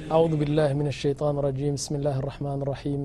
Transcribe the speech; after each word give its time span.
أعوذ 0.00 0.36
بالله 0.36 0.72
من 0.80 0.86
الشيطان 0.86 1.34
الرجيم 1.38 1.74
بسم 1.74 1.94
الله 1.94 2.16
الرحمن 2.18 2.58
الرحيم 2.62 3.00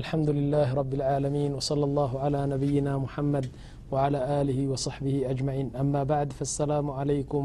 الحمد 0.00 0.28
لله 0.30 0.68
رب 0.74 0.92
العالمين 0.98 1.50
وصلى 1.54 1.84
الله 1.84 2.10
على 2.24 2.40
نبينا 2.46 2.92
محمد 3.04 3.46
وعلى 3.92 4.18
آله 4.40 4.58
وصحبه 4.72 5.16
أجمعين 5.32 5.66
أما 5.82 6.02
بعد 6.12 6.28
فالسلام 6.38 6.86
عليكم 7.00 7.44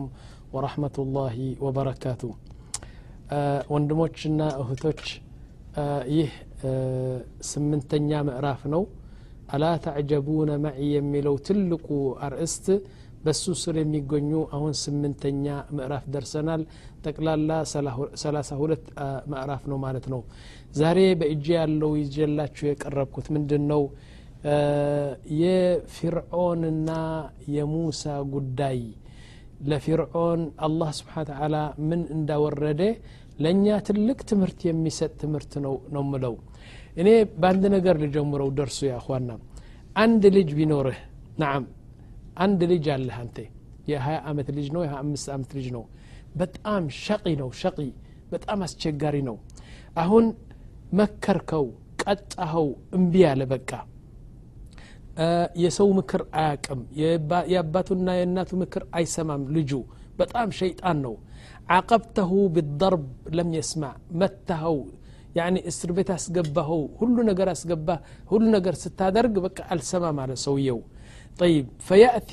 ورحمة 0.56 0.96
الله 1.06 1.38
وبركاته 1.66 2.32
ወንድሞችና 3.74 4.42
እህቶች 4.62 5.02
ይህ 6.18 6.30
ስምንተኛ 7.50 8.10
ምዕራፍ 8.28 8.62
ነው 8.74 8.84
አላ 9.56 9.64
ተዕጀቡነ 9.86 10.52
መዒ 10.66 10.80
የሚለው 10.98 11.36
ትልቁ 11.48 11.88
አርእስት 12.26 12.68
በሱ 13.25 13.45
ስር 13.61 13.77
የሚገኙ 13.81 14.31
አሁን 14.57 14.73
ስምንተኛ 14.81 15.47
ምዕራፍ 15.77 16.05
ደርሰናል። 16.15 16.63
ጠቅላላ 17.05 17.51
ሰላሳ 18.23 18.51
ሁለት 18.61 18.85
ምዕራፍ 19.33 19.63
ነው 19.73 19.79
ማለት 19.85 20.07
ነው። 20.13 20.21
ዛሬ 20.79 20.99
በእጅ 21.21 21.47
ያለው 21.57 21.93
ይጀላችሁ 22.01 22.65
የቀረብኩት 22.69 23.29
ምንድን 23.37 23.65
ነው 23.73 23.83
የፊርዖንና 25.43 26.91
የሙሳ 27.57 28.03
ጉዳይ። 28.33 28.81
ለፊርዖን 29.69 30.41
አላህ 30.67 30.89
ስብሓን 30.99 31.27
ተዓላ 31.29 31.57
ምን 31.89 32.01
እንዳወረደ 32.15 32.81
ለእኛ 33.43 33.67
ትልቅ 33.89 34.19
ትምህርት 34.31 34.61
የሚሰጥ 34.69 35.13
ትምህርት 35.21 35.53
ነው 35.65 35.75
ነው 35.95 36.03
ምለው 36.09 36.35
እኔ 36.97 37.09
በአንድ 37.41 37.65
ነገር 37.75 37.97
ልጀምረው 38.03 38.49
ደርሱ 38.59 38.79
ያኳና 38.91 39.31
አንድ 39.97 40.25
ልጅ 40.37 40.51
ቢኖርህ 40.59 40.99
ናም 41.43 41.63
አንድ 42.46 42.62
ልጅ 42.72 42.86
አለህ 42.96 43.18
አንተ 43.24 43.38
የ20 43.92 44.16
ዓመት 44.32 44.48
ልጅ 44.58 44.68
ነው 44.76 44.82
የ25 44.88 45.28
ዓመት 45.36 45.52
ልጅ 45.58 45.68
ነው 45.76 45.84
በጣም 46.42 46.84
ሸቂ 47.04 47.26
ነው 47.42 47.50
ሸቂ 47.62 47.78
በጣም 48.34 48.60
አስቸጋሪ 48.66 49.18
ነው 49.30 49.38
አሁን 50.04 50.26
መከርከው 51.00 51.66
ቀጣኸው 52.04 52.68
እምቢ 52.98 53.14
ያለ 53.26 53.44
በቃ 53.54 53.72
የሰው 55.64 55.88
ምክር 56.00 56.22
አያቅም 56.42 56.82
የአባቱና 57.54 58.10
የእናቱ 58.18 58.52
ምክር 58.64 58.84
አይሰማም 58.98 59.44
ልጁ 59.56 59.72
በጣም 60.20 60.50
ሸይጣን 60.60 60.98
ነው 61.06 61.16
ዓቀብተሁ 61.78 62.32
ብደርብ 62.56 63.06
ለም 63.38 63.50
የስማዕ 63.58 63.96
መታኸው 64.22 64.78
ያኒ 65.38 65.58
እስር 65.72 65.90
ቤት 65.98 66.10
አስገባኸው 66.16 66.84
ሁሉ 67.00 67.16
ነገር 67.30 67.48
አስገባ 67.54 67.90
ሁሉ 68.32 68.46
ነገር 68.58 68.76
ስታደርግ 68.84 69.36
በቃ 69.48 69.60
አልሰማም 69.74 70.20
አለ 70.24 70.34
ሰውየው 70.46 70.80
ጠይብ 71.43 71.67
ፈያእቲ 71.87 72.33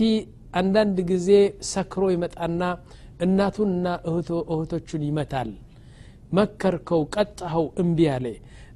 አንዳንድ 0.59 0.97
ጊዜ 1.11 1.29
ሰክሮ 1.69 2.03
ይመጣና 2.13 2.61
እናቱንና 3.25 3.85
እህቶቹን 4.49 5.03
ይመታል። 5.07 5.49
መከርከው 6.37 7.01
ቀጥኸው 7.15 7.65
እምቢ 7.83 7.99
አለ። 8.15 8.25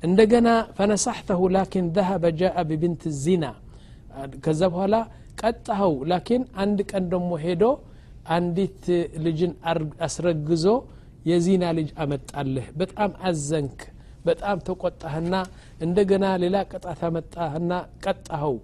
እንደገና 0.03 0.47
ፈነሳሕተሁ 0.77 1.41
ላኪን 1.55 1.85
ዘሀበ 1.95 2.23
ጃአ 2.39 2.63
ቢብንት 2.69 3.03
ዚና። 3.21 3.45
ከዛ 4.45 4.61
በኋላ 4.73 4.95
ቀጣኸው 5.41 5.93
ላኪን 6.11 6.43
አንድ 6.63 6.79
ቀን 6.91 7.05
ደሞ 7.13 7.29
ሄዶ 7.45 7.63
አንዲት 8.35 8.83
ልጅን 9.25 9.53
አስረግዞ 10.07 10.65
የዚና 11.29 11.63
ልጅ 11.77 11.89
አመጣልህ። 12.03 12.67
በጣም 12.81 13.11
አዘንክ 13.29 13.79
በጣም 14.25 14.57
ተቆጣህና 14.67 15.33
እንደገና 15.85 16.25
ሌላ 16.43 16.57
ቅጣት 16.71 17.01
አመጣህና 17.07 17.71
ቀጣኸው። 18.05 18.55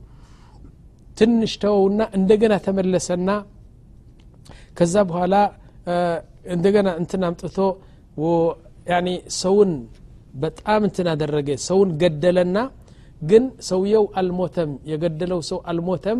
ትንሽ 1.19 1.53
ተወውና 1.63 2.01
እንደገና 2.17 2.53
ተመለሰና 2.65 3.29
ከዛ 4.77 4.95
በኋላ 5.09 5.35
እንደገና 6.53 6.89
እንትን 7.01 7.21
አምጥቶ 7.27 7.57
ሰውን 9.39 9.71
በጣም 10.35 10.81
እንትን 10.87 11.07
አደረገ። 11.13 11.49
ሰውን 11.67 11.89
ገደለና 12.01 12.57
ግን 13.21 13.43
ሰውየው 13.69 14.05
አልሞተም። 14.19 14.71
የገደለው 14.91 15.39
ሰው 15.49 15.59
አልሞተም 15.71 16.19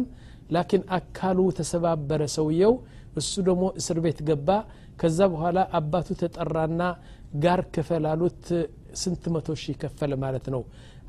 ላኪን 0.56 0.84
አካሉ 0.97 1.40
ተሰባበረ 1.59 2.22
ሰውየው። 2.38 2.74
እሱ 3.16 3.34
ደግሞ 3.47 3.63
እስር 3.79 3.97
ቤት 4.06 4.19
ገባ። 4.29 4.50
ከዛ 5.01 5.19
በኋላ 5.34 5.59
አባቱ 5.79 6.07
ተጠራና 6.22 6.81
ጋር 7.44 7.59
ክፈል 7.75 8.06
ስንት 9.01 9.24
መቶ 9.34 9.50
ሺህ 9.62 9.75
ከፈለ 9.81 10.13
ማለት 10.24 10.45
ነው። 10.53 10.62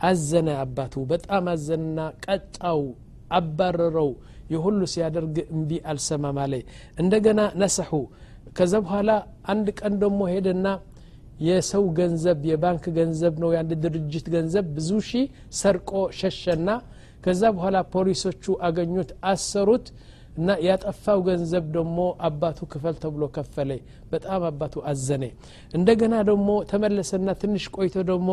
አዘነ 0.02 0.48
አባቱ። 0.64 0.94
በጣም 1.12 1.44
አዘንና 1.52 1.98
ቀጣው 2.24 2.80
አባረረው። 3.30 4.10
የሁሉ 4.52 4.80
ሲያደርግ 4.92 5.36
እምቢ 5.48 5.70
አልሰማም 5.90 6.38
አለ። 6.44 6.54
እንደገና 6.98 7.40
ነሰሑ። 7.60 7.92
ከዛ 8.56 8.72
በኋላ 8.84 9.10
አንድ 9.52 9.66
ቀን 9.78 9.94
ደግሞ 10.02 10.20
ሄደና 10.32 10.66
የሰው 11.40 11.84
ገንዘብ 11.98 12.40
የባንክ 12.48 12.84
ገንዘብ 12.96 13.34
ነው 13.42 13.50
የአንድ 13.54 13.72
ድርጅት 13.84 14.26
ገንዘብ 14.34 14.64
ብዙ 14.76 14.90
ሺህ 15.10 15.26
ሰርቆ 15.60 15.90
ሸሸና 16.18 16.68
ከዛ 17.24 17.42
በኋላ 17.56 17.78
ፖሊሶቹ 17.94 18.44
አገኙት 18.66 19.10
አሰሩት 19.30 19.86
እና 20.36 20.50
ያጠፋው 20.66 21.20
ገንዘብ 21.26 21.64
ደግሞ 21.76 21.98
አባቱ 22.26 22.58
ክፈል 22.72 22.94
ተብሎ 23.02 23.24
ከፈለ። 23.34 23.70
በጣም 24.12 24.42
አባቱ 24.50 24.74
አዘነ። 24.90 25.24
እንደገና 25.74 26.14
ደግሞ 26.30 26.48
ተመለሰና 26.70 27.30
ትንሽ 27.42 27.64
ቆይቶ 27.76 27.96
ደግሞ 28.10 28.30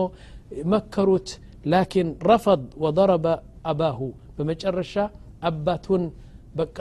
መከሩት። 0.74 1.30
ላኪን 1.66 2.10
ረፈድ 2.30 2.64
ወضረበ 2.84 3.26
አባሁ 3.66 4.00
በመጨረሻ 4.38 4.94
አባቱን 5.50 6.04
በቃ 6.56 6.78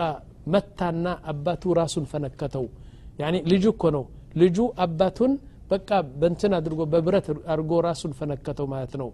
መታና 0.54 1.06
አባቱ 1.30 1.74
ራሱን 1.78 2.04
ፈነከተው። 2.10 2.66
ያኒ 3.18 3.36
ልጁ 3.50 3.64
እኮ 3.74 3.84
ነው። 3.96 4.04
ልጁ 4.40 4.56
አባቱን 4.84 5.32
በቃ 5.70 5.90
በንትን 6.20 6.52
አድርጎ 6.58 6.80
በብረት 6.92 7.26
አድርጎ 7.52 7.72
ራሱን 7.86 8.12
ፈነከተው 8.18 8.66
ማለት 8.72 8.92
ነው። 9.00 9.08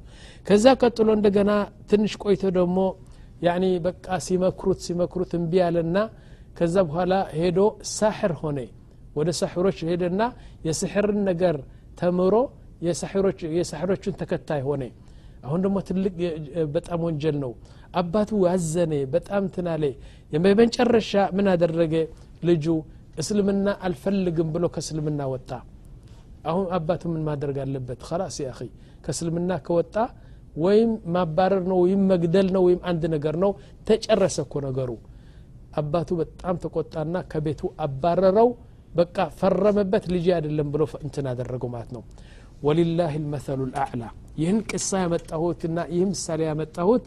ከዛ 0.47 0.65
ቀጥሎ 0.81 1.09
እንደገና 1.19 1.51
ትንሽ 1.91 2.15
ቆይቶ 2.25 2.45
ደግሞ 2.59 2.79
ያኒ 3.43 3.65
በቃ 3.87 4.07
ሲመክሩት 4.27 4.81
ሲመክሩት 4.87 5.31
እምቢ 5.39 5.53
ያለና 5.63 5.97
ከዛ 6.59 6.77
በኋላ 6.89 7.13
ሄዶ 7.37 7.61
ሳሕር 7.93 8.33
ሆነ። 8.43 8.59
ወደ 9.17 9.31
ሳሕሮች 9.39 9.79
ሄደና 9.89 10.23
የስሕርን 10.67 11.19
ነገር 11.31 11.57
ተምሮ 11.99 12.35
የሳሕሮችን 13.57 14.15
ተከታይ 14.21 14.61
ሆነ 14.69 14.83
አሁን 15.43 15.61
ደግሞ 15.65 15.77
ትልቅ 15.89 16.15
በጣም 16.75 17.01
ወንጀል 17.07 17.37
ነው። 17.45 17.53
አባቱ 18.01 18.31
ያዘነ 18.47 18.93
በጣም 19.15 19.45
ትናለ 19.55 19.85
በመጨረሻ 20.45 21.13
ምን 21.37 21.47
አደረገ? 21.53 21.95
ልጁ 22.43 22.67
እስልምና 23.19 23.67
አልፈልግም 23.87 24.49
ብሎ 24.55 24.65
ከእስልምና 24.75 25.23
ወጣ። 25.33 25.51
አሁን 26.51 26.67
አባቱ 26.77 27.03
ምን 27.13 27.23
ማድረግ 27.29 27.57
አለበት? 27.65 28.01
ከላስ 28.09 28.37
ያ 28.43 28.51
ከእስልምና 29.05 29.53
ከወጣ 29.67 29.97
ወይም 30.59 30.91
ማባረር 31.15 31.63
ነው 31.71 31.79
ወይም 31.85 32.01
መግደል 32.11 32.49
ነው 32.57 32.63
ወይም 32.67 32.81
አንድ 32.91 33.03
ነገር 33.15 33.37
ነው። 33.45 33.51
ተጨረሰ 33.89 34.37
እኮ 34.47 34.55
ነገሩ። 34.67 34.91
አባቱ 35.77 36.11
በጣም 36.21 36.55
ተቆጣና 36.65 37.17
ከቤቱ 37.31 37.63
አባረረው። 37.85 38.49
በቃ 38.95 39.17
ፈረመበት። 39.39 40.05
ልጅ 40.15 40.27
አይደለም 40.37 40.69
ብሎ 40.75 40.83
እንትን 41.07 41.27
አደረገው 41.31 41.71
ማለት 41.75 41.91
ነው 41.97 42.03
ወሊላህ 42.68 43.12
ልመሰሉ 43.24 43.62
ልአዕላ 43.72 44.04
ይህን 44.42 44.60
ቅሳ 44.72 44.90
ያመጣሁትና 45.04 45.78
ይህ 45.94 46.04
ምሳሌ 46.12 46.42
ያመጣሁት 46.50 47.04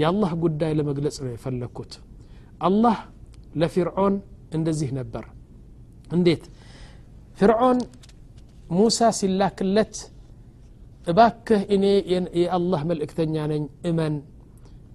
የአላህ 0.00 0.30
ጉዳይ 0.44 0.72
ለመግለጽ 0.78 1.16
ነው 1.24 1.32
የፈለግኩት 1.34 1.92
አላህ 2.68 2.96
ለፊርዖን 3.62 4.14
እንደዚህ 4.56 4.90
ነበር 4.98 5.24
እንዴት 6.16 6.44
ፍርዖን 7.38 7.78
ሙሳ 8.76 9.08
ሲላክለት 9.18 9.94
እባክህ 11.06 11.62
እኔ 11.76 11.84
የአላህ 12.42 12.80
መልእክተኛ 12.90 13.34
ነኝ 13.52 13.62
እመን 13.90 14.14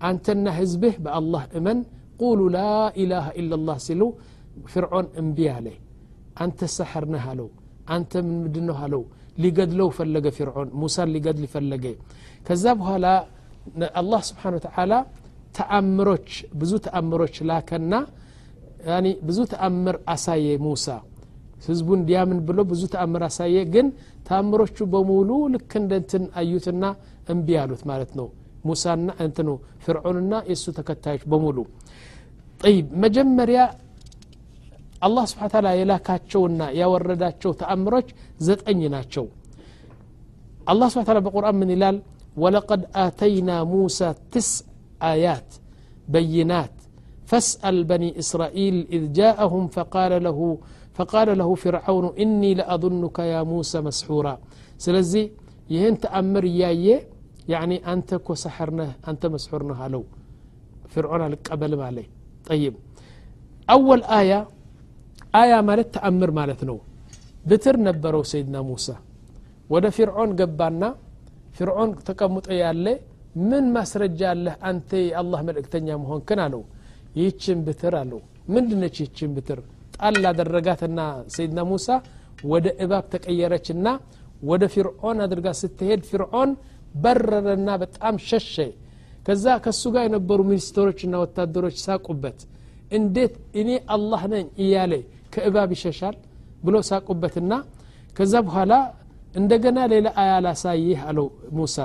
አንተና 0.08 0.48
ህዝብህ 0.60 0.96
በአላህ 1.06 1.44
እመን 1.60 1.80
ቁሉ 2.22 2.42
ላ 2.56 2.60
ኢላሃ 3.02 3.28
ኢላላህ 3.42 3.78
ሲሉ 3.88 4.02
ፍርዖን 4.74 5.08
እምቢ 5.22 5.40
አለ 5.56 5.68
አንተ 6.44 6.70
ሰሕር 6.78 7.06
ነህ 7.14 7.24
አለው 7.32 7.50
አንተ 7.96 8.22
ምንድን 8.28 8.66
ነው 8.70 8.78
አለው 8.86 9.04
ሊገድለው 9.44 9.90
ፈለገ 9.98 10.28
ፍርዖን 10.38 10.70
ሙሳን 10.82 11.10
ሊገድል 11.16 11.46
ፈለገ 11.54 11.86
ከዛ 12.48 12.66
በኋላ 12.80 13.06
አላህ 14.02 14.22
ስብሓን 14.30 14.56
ወተዓላ 14.58 14.94
ተአምሮች 15.58 16.30
ብዙ 16.62 16.74
ተአምሮች 16.86 17.36
ላከና 17.50 17.94
ብዙ 19.28 19.40
ተአምር 19.54 19.96
አሳየ 20.14 20.50
ሙሳ 20.66 20.86
ህዝቡ 21.66 21.88
እንዲያምን 22.00 22.40
ብሎ 22.48 22.60
ብዙ 22.72 22.84
ተአምር 22.94 23.24
አሳየ 23.28 23.58
ግን 23.74 23.88
ተአምሮቹ 24.28 24.78
በሙሉ 24.94 25.30
ልክ 25.54 25.72
እንደ 25.82 25.92
እንትን 26.02 26.24
አዩትና 26.42 26.84
እምቢ 27.34 27.58
አሉት 27.64 27.82
ማለት 27.90 28.12
ነው 28.20 28.28
ሙሳና 28.68 29.10
እንትኑ 29.26 29.50
ፍርዖንና 29.86 30.34
የእሱ 30.50 30.66
ተከታዮች 30.78 31.24
በሙሉ 31.32 31.58
ጠይብ 32.62 32.88
መጀመሪያ 33.04 33.60
አላህ 35.08 35.26
ስብሓ 35.32 35.46
ታላ 35.54 35.68
የላካቸውና 35.80 36.62
ያወረዳቸው 36.80 37.52
ተአምሮች 37.62 38.08
ዘጠኝ 38.48 38.82
ናቸው 38.96 39.26
አላህ 40.72 40.88
ስብሓ 40.94 41.04
ታላ 41.10 41.20
በቁርአን 41.28 41.58
ምን 41.62 41.70
ይላል 41.76 41.98
ወለቀድ 42.44 42.82
አተይና 43.04 43.52
ሙሳ 43.72 44.00
ትስዕ 44.34 44.66
አያት 45.12 45.50
በይናት 46.14 46.76
فاسأل 47.30 47.78
بني 47.92 48.10
إسرائيل 48.22 48.76
إذ 48.96 49.04
جاءهم 49.20 49.64
فقال 49.76 50.14
له 50.28 50.40
فقال 50.98 51.30
له 51.40 51.50
فرعون 51.64 52.06
إني 52.24 52.52
لأظنك 52.60 53.18
يا 53.34 53.42
موسى 53.52 53.78
مسحورا 53.88 54.34
سلزي 54.86 55.24
يهن 55.74 55.96
تأمر 56.04 56.44
ياي 56.62 56.88
يعني 57.54 57.78
أنت 57.94 58.10
كو 58.26 58.34
سحرنه 58.44 58.90
أنت 59.10 59.24
مسحورنه 59.34 59.76
هلو 59.84 60.04
فرعون 60.94 61.22
القبل 61.30 61.72
مالي 61.82 62.06
طيب 62.50 62.74
أول 63.76 64.00
آية 64.22 64.40
አያ 65.35 65.53
ማለት 65.69 65.89
ተአምር 65.95 66.31
ማለት 66.39 66.61
ነው። 66.69 66.77
ብትር 67.47 67.77
ነበረው 67.87 68.23
ሰይድና 68.31 68.57
ሙሳ። 68.69 68.87
ወደ 69.71 69.87
ፊርዖን 69.97 70.31
ገባና 70.39 70.83
ፊርዖን 71.57 71.91
ተቀምጦ 72.09 72.47
ያለ 72.61 72.87
ምን 73.43 73.65
ማስረጃ 73.77 74.21
አለህ 74.33 74.55
አንተ 74.69 74.91
የአላህ 75.05 75.41
መልእክተኛ 75.49 75.89
መሆንክን 76.03 76.41
አለው። 76.45 76.63
ይህችን 77.19 77.59
ብትር 77.67 77.95
አለው። 78.01 78.21
ምንድነች 78.55 78.97
ይህችን 79.01 79.31
ብትር? 79.37 79.59
ጣል 79.97 80.23
አደረጋትና 80.31 81.01
ሰይድና 81.35 81.61
ሙሳ 81.71 81.89
ወደ 82.45 82.67
እባብ 82.85 83.05
ተቀየረችና 83.13 83.87
ወደ 84.43 84.65
ፊርዖን 84.75 85.19
አድርጋ 85.25 85.49
ስትሄድ 85.61 86.03
ፊርዖን 86.09 86.51
በረረና 86.95 87.69
በጣም 87.83 88.15
ሸሸ። 88.29 88.57
ከዛ 89.27 89.45
ከሱ 89.65 89.83
ጋር 89.95 90.03
የነበሩ 90.07 90.41
ሚኒስትሮችና 90.51 91.15
ወታደሮች 91.23 91.77
ሳቁበት። 91.85 92.39
እንዴት 92.99 93.35
እኔ 93.61 93.71
አላህ 93.95 94.23
ነኝ 94.33 94.47
እያለ 94.65 94.93
ከእባብ 95.34 95.70
ይሸሻል 95.76 96.16
ብሎ 96.66 96.76
ሳቁበትና 96.90 97.54
ከዛ 98.18 98.34
በኋላ 98.48 98.74
እንደገና 99.40 99.80
ሌላ 99.94 100.08
አያ 100.22 100.32
ላሳይህ 100.46 101.00
አለው 101.10 101.28
ሙሳ 101.58 101.78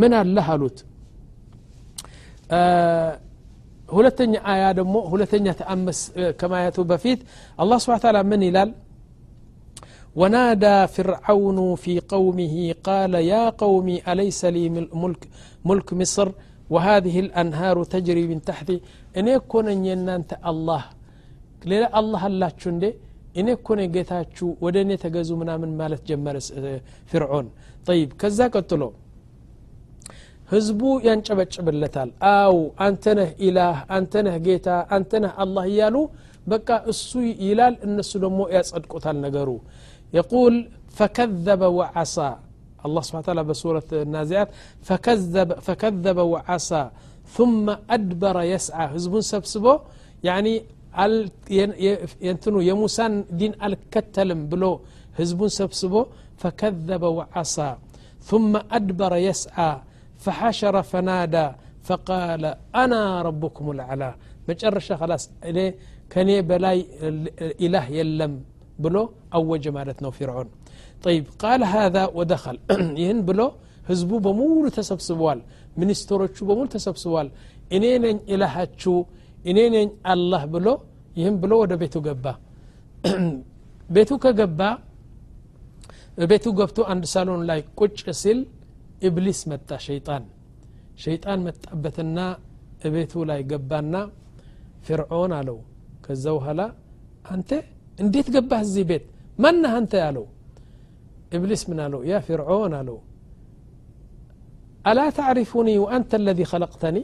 ምን 0.00 0.12
አለህ 0.20 0.46
አሉት 0.54 0.78
ሁለተኛ 3.96 4.34
አያ 4.52 4.64
ደግሞ 4.78 4.96
ሁለተኛ 5.12 5.46
ተአመስ 5.60 6.00
ከማየቱ 6.40 6.78
በፊት 6.90 7.20
አላህ 7.62 7.78
ስብሓ 7.84 7.96
ታላ 8.04 8.20
ምን 8.32 8.42
ይላል 8.50 8.70
ونادى 10.20 10.78
فرعون 10.96 11.58
في 11.82 11.94
قومه 12.14 12.54
قال 12.88 13.12
يا 13.32 13.44
قوم 13.62 13.88
أليس 14.10 14.40
لي 14.54 14.64
ملك, 15.02 15.22
ملك 15.64 15.88
مصر 16.00 16.28
وهذه 16.70 17.16
الأنهار 17.24 17.76
تجري 17.94 18.24
من 18.30 18.38
تحتي 18.48 18.76
إن 19.18 19.24
يكون 19.36 19.66
أنت 20.18 20.30
الله 20.50 20.82
ሌላ 21.70 21.84
አላህ 22.00 22.22
አላችሁ 22.30 22.68
እንዴ 22.74 22.84
እኔ 23.40 23.48
እኮ 23.58 23.68
ነው 23.78 23.86
ጌታችሁ 23.96 24.48
ወደ 24.64 24.76
እኔ 24.84 24.92
ተገዙ 25.04 25.30
ምናምን 25.42 25.70
ማለት 25.80 26.02
ጀመረ 26.10 26.36
ፍርዖን 27.10 27.46
ጠይብ 27.88 28.10
ከዛ 28.20 28.48
ቀጥሎ 28.54 28.82
ህዝቡ 30.52 30.82
ያንጨበጭብለታል 31.06 32.10
አው 32.32 32.56
አንተ 32.86 33.04
ነህ 33.18 33.30
ኢላህ 33.46 33.76
አንተ 33.96 34.22
ነህ 34.26 34.36
ጌታ 34.46 34.68
አንተ 34.96 35.20
ነህ 35.24 35.32
አላህ 35.44 35.64
እያሉ 35.72 35.96
በቃ 36.52 36.68
እሱ 36.92 37.10
ይላል 37.48 37.74
እነሱ 37.88 38.12
ደግሞ 38.24 38.40
ያጸድቁታል 38.56 39.16
ነገሩ 39.26 39.48
يقول 40.12 40.54
فكذب 40.98 41.62
وعصى 41.78 42.30
الله 42.86 43.02
سبحانه 43.06 43.24
وتعالى 43.24 43.44
بسورة 43.44 43.88
النازعات 43.92 44.48
فكذب, 44.88 45.48
فكذب 45.66 46.18
وعصى 46.32 46.82
ثم 47.36 47.66
أدبر 47.90 48.36
يسعى 48.54 48.84
هزب 48.94 49.14
سبسبه 49.32 49.74
يعني 50.28 50.54
ينتنو 52.26 52.58
يموسان 52.70 53.12
دين 53.40 53.52
الكتلم 53.66 54.40
بلو 54.50 54.72
هزب 55.18 55.40
سبسبه 55.58 56.02
فكذب 56.40 57.02
وعصى 57.18 57.70
ثم 58.28 58.52
أدبر 58.76 59.12
يسعى 59.28 59.72
فحشر 60.24 60.74
فنادى 60.90 61.46
فقال 61.88 62.42
أنا 62.82 63.02
ربكم 63.28 63.64
الأعلى 63.74 64.10
مجرشة 64.48 64.94
خلاص 65.00 65.22
إليه 65.48 65.70
كان 66.12 66.28
بلاي 66.48 66.78
إله 67.64 67.84
يلم 67.98 68.32
بلو 68.82 69.02
أوج 69.36 69.64
مالتنا 69.76 70.10
فرعون 70.16 70.48
طيب 71.04 71.24
قال 71.42 71.60
هذا 71.76 72.02
ودخل 72.18 72.56
يهن 73.02 73.18
بلو 73.28 73.48
هزبو 73.88 74.16
بمول 74.24 74.66
تسبسبوال 74.76 75.38
ሚኒስትሮቹ 75.80 76.36
በሙሉ 76.48 76.66
ተሰብስቧል 76.74 77.28
እኔ 77.76 77.84
ነኝ 78.04 78.16
ኢላሃችሁ 78.34 78.94
እኔ 79.44 79.58
ነኝ 79.74 79.88
አላህ 80.12 80.42
ብሎ 80.54 80.68
ይህም 81.16 81.36
ብሎ 81.42 81.52
ወደ 81.62 81.72
ቤቱ 81.82 81.96
ገባ 82.06 82.26
ቤቱ 83.90 84.10
ከገባ 84.24 84.60
ቤቱ 86.30 86.46
ገብቶ 86.58 86.78
አንድ 86.92 87.04
ሳሎን 87.12 87.42
ላይ 87.50 87.60
ቁጭ 87.80 87.98
ሲል 88.20 88.38
ኢብሊስ 89.08 89.40
መጣ 89.50 89.70
ሸይጣን 89.86 90.24
ሸይጣን 91.02 91.40
መጣበትና 91.46 92.18
ቤቱ 92.94 93.12
ላይ 93.30 93.40
ገባና 93.50 93.94
ፍርዖን 94.86 95.32
አለው 95.38 95.58
ከዛ 96.04 96.24
በኋላ 96.36 96.60
አንተ 97.34 97.50
እንዴት 98.02 98.28
ገባህ 98.34 98.60
እዚህ 98.66 98.84
ቤት 98.90 99.04
ማነህ 99.38 99.72
አንተ 99.78 99.92
ያለው 100.04 100.26
ኢብሊስ 101.36 101.62
ምን 101.70 101.78
አለው 101.84 102.00
ያ 102.10 102.20
ፍርዖን 102.26 102.74
አለው 102.80 102.98
አላ 104.90 105.00
ታዕሪፉኒ 105.18 105.68
ወአንተ 105.84 106.12
አለዚ 106.18 106.40
ኸለቅተኒ 106.52 106.98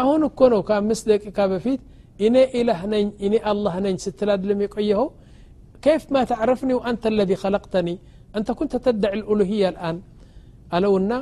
አሁን 0.00 0.20
እኮ 0.28 0.40
ነው 0.52 0.60
ከአምስት 0.68 1.04
ደቂቃ 1.12 1.38
በፊት 1.52 1.80
እኔ 2.26 2.36
ኢላህ 2.58 2.80
ነኝ 2.92 3.06
እኔ 3.26 3.34
አላህ 3.52 3.74
ነኝ 3.86 3.96
ስትላድልም 4.06 4.60
የቆየኸው 4.66 5.08
كيف 5.86 6.02
ما 6.14 6.22
تعرفني 6.32 6.74
وأنت 6.78 7.04
الذي 7.12 7.36
خلقتني 7.42 7.94
أنت 8.36 8.48
كنت 8.58 8.74
تدعي 8.86 9.16
الألوهية 9.20 9.68
الآن 9.72 9.96
ألونا 10.76 11.18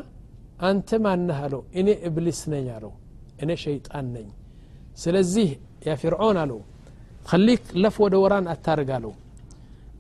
أنت 0.69 0.91
ما 1.05 1.13
نهلو 1.29 1.61
إني 1.79 1.93
إبليس 2.09 2.41
نيالو 2.53 2.93
إني 3.43 3.55
شيطان 3.65 4.07
ني 4.15 4.25
سلزيه 5.03 5.53
يا 5.87 5.95
فرعون 6.03 6.37
ألو 6.45 6.59
خليك 7.31 7.63
لف 7.83 7.97
ودوران 8.03 8.45
أتارقالو 8.55 9.13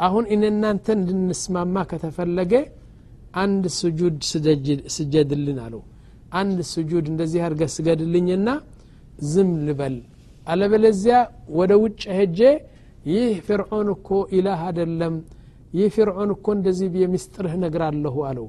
أهون 0.06 0.24
إن 0.34 0.64
أنت 0.72 0.86
نسمع 1.30 1.62
ما 1.76 1.82
كتفلقه 1.90 2.62
አንድ 3.42 3.64
ስጁድ 3.78 4.16
ስጀድልን 4.96 5.58
አለው 5.64 5.82
አንድ 6.40 6.58
ስጁድ 6.72 7.06
እንደዚህ 7.12 7.40
አርገ 7.48 7.62
ስገድልኝና 7.74 8.48
ዝም 9.32 9.50
ልበል 9.66 9.96
አለበለዚያ 10.46 11.16
ወደ 11.58 11.72
ውጭ 11.82 12.02
ሄጄ 12.18 12.38
ይህ 13.12 13.32
ፍርዖን 13.46 13.88
እኮ 13.94 14.08
ኢላህ 14.36 14.60
አደለም 14.70 15.14
ይህ 15.78 15.88
ፍርዖን 15.96 16.30
እኮ 16.36 16.46
እንደዚህ 16.58 16.88
የሚስጥርህ 17.04 17.54
ነገር 17.64 17.82
አለሁ 17.88 18.16
አለው 18.30 18.46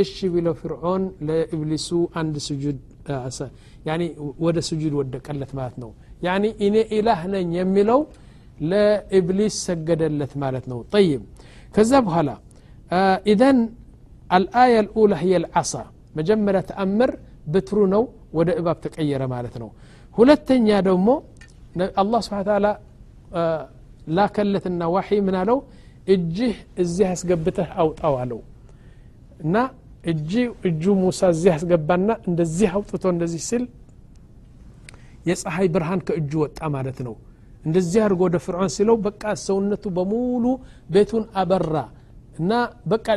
እሺ 0.00 0.16
ቢለው 0.34 0.54
ፍርዖን 0.62 1.02
ለኢብሊሱ 1.28 1.88
አንድ 2.20 2.34
ስጁድ 2.48 2.78
ወደ 4.44 4.58
ስጁድ 4.68 4.92
ወደቀለት 5.00 5.52
ማለት 5.58 5.76
ነው 5.82 5.90
ያኒ 6.26 6.44
እኔ 6.66 6.76
ኢላህ 6.98 7.20
ነኝ 7.34 7.48
የሚለው 7.60 8.00
ለኢብሊስ 8.70 9.54
ሰገደለት 9.68 10.32
ማለት 10.44 10.66
ነው 10.72 10.80
ጠይብ 10.94 11.22
ከዛ 11.74 11.92
በኋላ 12.08 12.30
ኢዘን 13.32 13.60
الآية 14.30 14.80
الأولى 14.80 15.16
هي 15.16 15.34
العصا 15.36 15.84
መጀመሪያ 16.17 16.61
ተአምር 16.69 17.11
ብትሩ 17.53 17.79
ነው 17.93 18.03
ወደ 18.37 18.49
እባብ 18.59 18.77
ተቀየረ 18.85 19.23
ማለት 19.33 19.55
ነው። 19.61 19.69
ሁለተኛ 20.15 20.67
ደግሞ 20.87 21.09
አላህ 22.01 22.19
ስብሓ 22.27 22.39
ተላ 22.47 22.67
ላከለትና 24.17 24.81
ዋሒ 24.93 25.09
ምን 25.25 25.35
አለው? 25.41 25.57
እጅህ 26.07 26.53
እዚህ 26.81 27.05
አስገብተህ 27.13 27.69
አውጣው 27.81 28.13
አለው። 28.21 28.39
እና 29.43 29.55
እጅ 30.11 30.31
እጁ 30.67 30.83
ሙሳ 31.01 31.19
እዚህ 31.33 31.51
አስገባና 31.55 32.09
እንደዚህ 32.29 32.67
አውጥቶ 32.75 33.03
እንደዚህ 33.15 33.41
ሲል 33.49 33.63
የፀሐይ 35.29 35.67
ብርሃን 35.73 36.01
ከእጁ 36.07 36.31
ወጣ 36.43 36.59
ማለት 36.75 36.99
ነው። 37.07 37.15
እንደዚህ 37.65 37.99
አድርጎ 38.05 38.21
ወደ 38.27 38.37
ፍርዖን 38.45 38.71
ሲለው 38.75 38.95
በቃ 39.07 39.23
ሰውነቱ 39.45 39.85
በሙሉ 39.97 40.45
ቤቱን 40.89 41.23
አበራ 41.41 41.75
እና 42.39 42.51
በቃ 42.91 43.07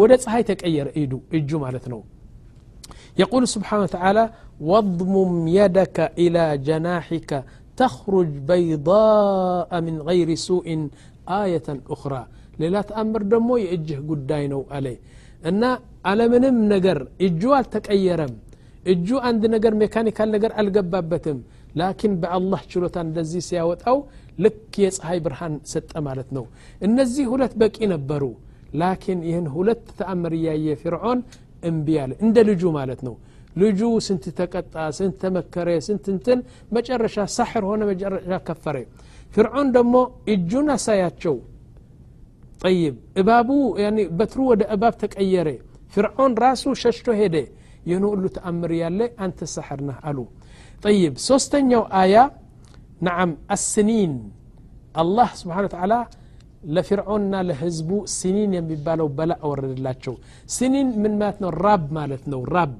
ወደ 0.00 0.12
ፀሐይ 0.24 0.42
ተቀየረ። 0.48 0.88
እዱ 1.02 1.12
እጁ 1.38 1.50
ማለት 1.64 1.84
ነው። 1.92 2.00
يقول 3.19 3.43
سبحانه 3.55 3.83
وتعالى 3.87 4.23
واضمم 4.69 5.31
يدك 5.59 5.97
إلى 6.23 6.43
جناحك 6.69 7.31
تخرج 7.79 8.31
بيضاء 8.49 9.71
من 9.87 9.95
غير 10.09 10.29
سوء 10.47 10.67
آية 11.41 11.67
أخرى 11.95 12.23
ሌላ 12.61 12.75
ተአምር 12.89 13.21
ደግሞ 13.31 13.49
የእጅህ 13.61 13.97
ጉዳይ 14.09 14.43
ነው 14.51 14.61
አለ 14.75 14.85
እና 15.49 15.63
አለምንም 16.09 16.57
ነገር 16.73 16.97
እጁ 17.27 17.41
አልተቀየረም 17.57 18.33
እጁ 18.91 19.07
አንድ 19.29 19.43
ነገር 19.55 19.73
ሜካኒካል 19.81 20.29
ነገር 20.35 20.51
አልገባበትም 20.61 21.39
ላኪን 21.79 22.13
በአላህ 22.21 22.61
ችሎታ 22.71 22.97
እንደዚህ 23.07 23.41
ሲያወጣው 23.49 23.97
ልክ 24.43 24.73
የፀሐይ 24.83 25.19
ብርሃን 25.25 25.55
ሰጠ 25.73 25.91
ማለት 26.07 26.29
ነው 26.37 26.45
እነዚህ 26.87 27.25
ሁለት 27.33 27.53
በቂ 27.63 27.77
ነበሩ 27.93 28.23
ላኪን 28.81 29.19
ይህን 29.29 29.47
ሁለት 29.55 29.83
ተአምር 29.99 30.33
እያየ 30.39 30.77
ፍርዖን 30.83 31.19
እምቢ 31.69 31.87
አለ 32.03 32.11
እንደ 32.25 32.37
ልጁ 32.49 32.63
ማለት 32.77 33.01
ነው 33.07 33.15
ልጁ 33.61 33.81
ስንት 34.07 34.23
ተቀጣ 34.39 34.75
ስንት 34.97 35.15
ተመከረ 35.23 35.67
ስንት 35.87 36.05
እንትን 36.13 36.39
መጨረሻ 36.77 37.25
ሳሕር 37.37 37.63
ሆነ 37.69 37.81
መጨረሻ 37.91 38.39
ከፈረ 38.47 38.77
ፍርዖን 39.31 39.67
ደግሞ 39.77 39.95
እጁን 40.33 40.67
አሳያቸው 40.75 41.35
ጠይብ 42.63 42.95
እባቡ 43.21 43.49
በትሩ 44.19 44.39
ወደ 44.51 44.63
እባብ 44.75 44.95
ተቀየረ 45.03 45.49
ፍርዖን 45.95 46.33
ራሱ 46.45 46.63
ሸሽቶ 46.83 47.09
ሄደ 47.21 47.35
ይህን 47.89 48.05
ሁሉ 48.11 48.25
ተአምር 48.37 48.71
ያለ 48.81 49.01
አንተ 49.25 49.39
ሳሕር 49.55 49.81
ነህ 49.89 49.99
አሉ 50.09 50.19
طيب 50.85 51.13
ሶስተኛው 51.29 51.83
አያ 52.01 52.15
نعم 53.01 53.29
السنين 53.51 54.31
الله 54.97 55.29
سبحانه 55.33 55.63
وتعالى 55.63 55.99
ለፊርዖንና 56.75 57.33
ለህዝቡ 57.47 57.89
ሲኒን 58.17 58.51
የሚባለው 58.59 59.07
በላ 59.17 59.33
ወረደላቸው 59.49 60.15
ሲኒን 60.55 60.87
ምን 61.03 61.15
ማለት 61.21 61.39
ነው 61.45 61.51
ራብ 61.65 61.83
ማለት 61.99 62.23
ነው 62.33 62.41
ራብ 62.55 62.73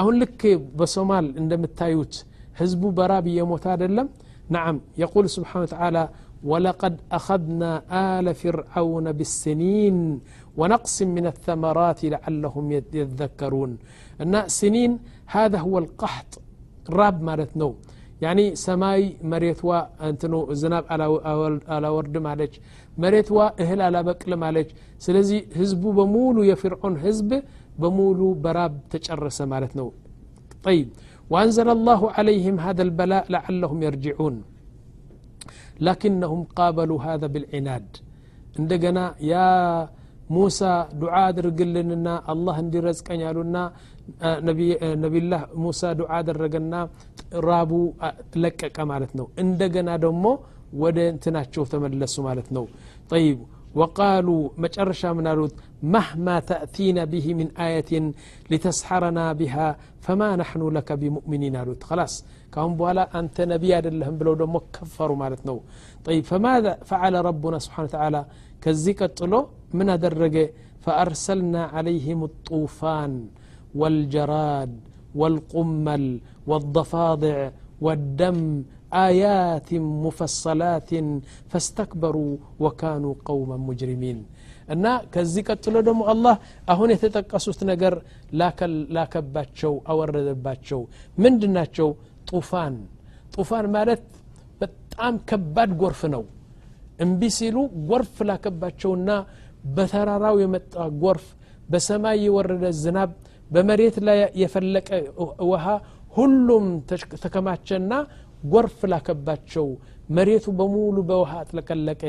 አሁን 0.00 0.16
ልክ 0.22 0.42
በሶማል 0.80 1.28
እንደምታዩት 1.42 2.16
ህዝቡ 2.60 2.82
በራብ 2.98 3.24
እየሞተ 3.32 3.64
አይደለም 3.74 4.08
نعم 4.50 4.76
يقول 4.98 5.24
سبحانه 5.36 5.62
وتعالى 5.66 6.08
ولقد 6.44 6.94
أخذنا 7.12 7.70
آل 8.18 8.26
فرعون 8.34 9.06
بالسنين 9.18 10.20
ونقص 10.56 10.96
من 11.16 11.26
الثمرات 11.26 12.00
لعلهم 12.04 12.66
يذكرون 13.00 13.70
أن 14.22 14.34
سنين 14.48 14.92
هذا 15.26 15.58
هو 15.58 15.74
القحط 15.78 16.30
راب 16.98 17.16
مالت 17.28 17.52
نو 17.60 17.70
يعني 18.24 18.44
سماي 18.66 19.02
مريتوا 19.32 20.08
انتنو 20.08 20.40
زناب 20.62 20.84
على 20.92 21.04
على 21.74 21.88
ورد 21.96 22.14
መሬትዋ 23.03 23.39
እህል 23.63 23.79
አላበቅልም 23.87 24.41
አለች። 24.47 24.69
ስለዚህ 25.05 25.39
ህዝቡ 25.59 25.83
በሙሉ 25.99 26.37
የፍርዖን 26.51 26.95
ህዝብ 27.05 27.31
በሙሉ 27.83 28.19
በራብ 28.45 28.73
ተጨረሰ 28.93 29.39
ማለት 29.53 29.73
ነው። 29.81 29.89
طيب 30.67 30.87
وأنزل 31.31 31.67
الله 31.77 32.01
عليهم 32.17 32.55
هذا 32.65 32.81
البلاء 32.87 33.23
لعلهم 33.35 33.79
يرجعون 33.87 34.35
لكنهم 35.87 36.39
قابلوا 36.59 36.99
هذا 37.07 37.27
بالعناد 37.33 37.87
عندنا 38.59 39.03
يا 39.31 39.47
موسى 40.37 40.73
دعاء 41.03 41.29
درقلننا 41.37 42.13
الله 42.31 42.55
اندي 42.63 42.79
رزق 42.87 43.07
أن 43.15 43.19
يالونا 43.25 43.63
نبي, 44.47 44.67
نبي 45.03 45.19
الله 45.23 45.41
موسى 45.63 45.87
دعاء 46.01 46.21
درقلنا 46.27 46.79
رابو 47.47 47.81
لك 48.43 48.59
كمالتنا 48.75 49.23
عندنا 49.41 49.93
دمو 50.03 50.33
ወደ 50.82 50.98
እንትናቸው 51.14 51.62
ተመለሱ 51.72 52.16
ማለት 52.28 52.50
ነው 52.58 52.66
ጠይብ 53.12 53.38
وقالوا 53.78 54.42
مجرشا 54.62 55.10
من 55.18 55.26
قالوا 55.30 55.48
مهما 55.96 56.36
تأتينا 56.52 57.02
به 57.12 57.26
من 57.40 57.48
آية 57.68 57.92
لتسحرنا 58.50 59.24
بها 59.40 59.68
فما 60.04 60.30
نحن 60.42 60.60
لك 60.76 60.88
بمؤمنين 61.00 61.56
قالوا 61.56 61.74
خلاص 61.90 62.14
كهم 62.52 62.72
بوالا 62.78 63.04
أنت 63.18 63.36
نبي 63.52 63.72
لهم 64.00 64.14
بلو 64.20 64.32
دمو 64.40 64.60
كفروا 64.74 65.16
مالتنا 65.22 65.54
طيب 66.06 66.22
فماذا 66.30 66.72
فعل 66.90 67.14
ربنا 67.28 67.58
سبحانه 67.64 67.88
وتعالى 67.88 68.20
كزيك 68.62 69.00
الطلو 69.08 69.40
من 69.78 69.88
درجة 70.04 70.44
فأرسلنا 70.84 71.62
عليهم 71.74 72.20
الطوفان 72.30 73.12
والجراد 73.80 74.72
والقمل 75.20 76.04
والضفادع 76.50 77.38
والدم 77.84 78.40
አያት 78.99 79.67
ሙፈሰላትን 80.03 81.07
ፈስተክበሩ 81.51 82.15
ወካኑ 82.59 83.05
ቀውመ 83.27 83.51
ሙጅሪሚን 83.65 84.19
እና 84.67 84.85
ከዚህ 85.13 85.43
ቀጥሎ 85.49 85.75
ደግሞ 85.87 86.01
አላህ 86.11 86.35
አሁን 86.69 86.91
የተጠቀሱት 86.93 87.59
ነገር 87.71 87.93
ላከባቸው 88.95 89.73
አወረደባቸው። 89.91 90.81
ምንድናቸው 91.17 91.89
ጡፋን። 92.29 92.75
ጡፋን 93.35 93.67
ማለት 93.75 94.03
በጣም 94.61 95.13
ከባድ 95.29 95.71
ጎርፍ 95.81 96.01
ነው። 96.15 96.23
እምቢ 96.99 97.21
ሲሉ 97.37 97.57
ጎርፍ 97.89 98.15
ላከባቸውና 98.29 99.09
በተራራው 99.75 100.35
የመጣ 100.43 100.73
ጎርፍ 101.03 101.25
በሰማይ 101.69 102.17
የወረደ 102.25 102.65
ዝናብ 102.81 103.11
በመሬት 103.51 103.95
ላይ 104.07 104.19
የፈለቀ 104.41 104.89
ውሃ 105.49 105.65
ሁሉም 106.13 106.65
ተከማቸና 107.23 107.93
ጎርፍ 108.52 108.78
ላከባቸው 108.92 109.66
መሬቱ 110.16 110.46
በሙሉ 110.58 110.96
በውሃ 111.08 111.32
አጥለቀለቀ 111.42 112.02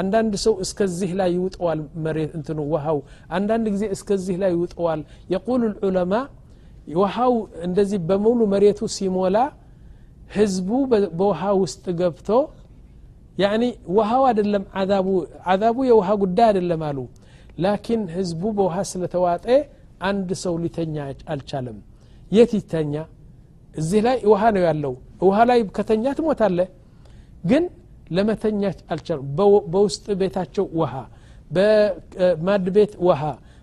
አንዳንድ 0.00 0.32
ሰው 0.44 0.54
እስከዚህ 0.64 1.10
ላይ 1.20 1.30
ይውጠዋል 1.36 1.80
መሬት 2.04 2.32
እንትኑ 2.38 2.58
ውሃው 2.72 2.98
አንዳንድ 3.38 3.66
ጊዜ 3.74 3.84
እስከዚህ 3.96 4.36
ላይ 4.42 4.52
ይውጠዋል 4.56 5.00
የቁሉ 5.34 5.62
ልዑለማ 5.72 6.12
ውሃው 7.00 7.34
እንደዚህ 7.66 7.98
በሙሉ 8.10 8.40
መሬቱ 8.54 8.80
ሲሞላ 8.96 9.38
ህዝቡ 10.36 10.70
በውሃ 11.18 11.42
ውስጥ 11.62 11.84
ገብቶ 12.00 12.30
ያኒ 13.42 13.64
ውሃው 13.96 14.22
አይደለም 14.30 14.64
አዛቡ 14.80 15.08
አዛቡ 15.52 15.78
የውሃ 15.90 16.08
ጉዳይ 16.22 16.46
አይደለም 16.50 16.80
አሉ 16.88 16.98
ላኪን 17.64 18.02
ህዝቡ 18.16 18.42
በውሃ 18.56 18.76
ስለተዋጠ 18.90 19.46
አንድ 20.08 20.30
ሰው 20.42 20.54
ሊተኛ 20.64 20.96
አልቻለም 21.34 21.78
የት 22.32 22.52
ይተኛ 22.58 22.94
እዚህ 23.74 24.00
ላይ 24.06 24.18
ውሃ 24.30 24.42
ነው 24.56 24.62
ያለው 24.68 24.94
ውሃ 25.26 25.38
ላይ 25.50 25.60
ከተኛ 25.76 26.04
ትሞታለ 26.18 26.58
ግን 27.50 27.64
ለመተኛት 28.16 28.78
አልቻሉም 28.92 29.26
በውስጥ 29.72 30.04
ቤታቸው 30.20 30.66
ውሃ 30.80 30.94
በማድ 31.56 32.66
ቤት 32.76 32.92
ውሃ 33.06 33.22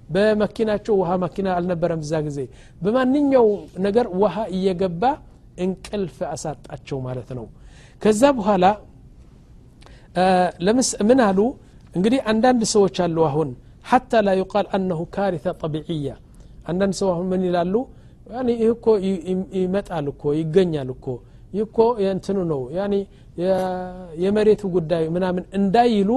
በመኪናቸው 0.10 0.96
ውሃ 1.02 1.12
መኪና 1.24 1.48
አልነበረም 1.58 2.02
እዛ 2.06 2.14
ጊዜ 2.28 2.40
በማንኛው 2.82 3.48
ነገር 3.86 4.08
ውሃ 4.22 4.36
እየገባ 4.56 5.04
እንቅልፍ 5.66 6.18
አሳጣቸው 6.34 6.98
ማለት 7.08 7.30
ነው 7.38 7.46
ከዛ 8.02 8.24
በኋላ 8.40 8.66
ምን 11.10 11.20
አሉ 11.28 11.40
እንግዲህ 11.94 12.20
አንዳንድ 12.32 12.62
ሰዎች 12.74 12.98
አሉ 13.06 13.18
አሁን 13.30 13.50
ሐታ 13.92 14.22
ላ 14.28 14.30
ዩቃል 14.42 14.68
አነሁ 14.78 15.02
ካሪተ 15.16 15.48
ጠቢዕያ 15.62 16.12
አንዳንድ 16.72 16.94
ሰው 17.00 17.10
አሁን 17.14 17.25
ምን 17.32 17.42
ይላሉ 17.48 17.74
ይህ 18.52 18.70
እኮ 18.75 18.86
ይመጣል 19.60 20.06
እኮ 20.14 20.34
ይገኛል 20.40 20.90
እኮ 20.96 21.08
ይህ 21.56 21.64
እኮ 21.68 21.80
የእንትኑ 22.04 22.38
ነው 22.52 22.62
ያኒ 22.78 22.94
የመሬቱ 24.24 24.64
ጉዳይ 24.75 25.04
ምናምን 25.16 25.44
እንዳይሉ 25.60 26.12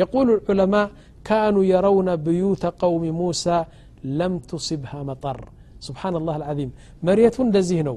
የቁሉ 0.00 0.28
ዑለማ 0.50 0.74
ካኑ 1.28 1.56
የረውነ 1.70 2.10
ብዩተ 2.26 2.64
ቀውሚ 2.80 3.04
ሙሳ 3.20 3.46
ለም 4.18 4.34
ቱሲብሃ 4.50 4.92
መጠር 5.08 5.38
ስብሓን 5.86 6.14
ላህ 6.26 6.34
አልዓዚም 6.38 6.70
መሬቱ 7.08 7.36
እንደዚህ 7.46 7.80
ነው 7.88 7.96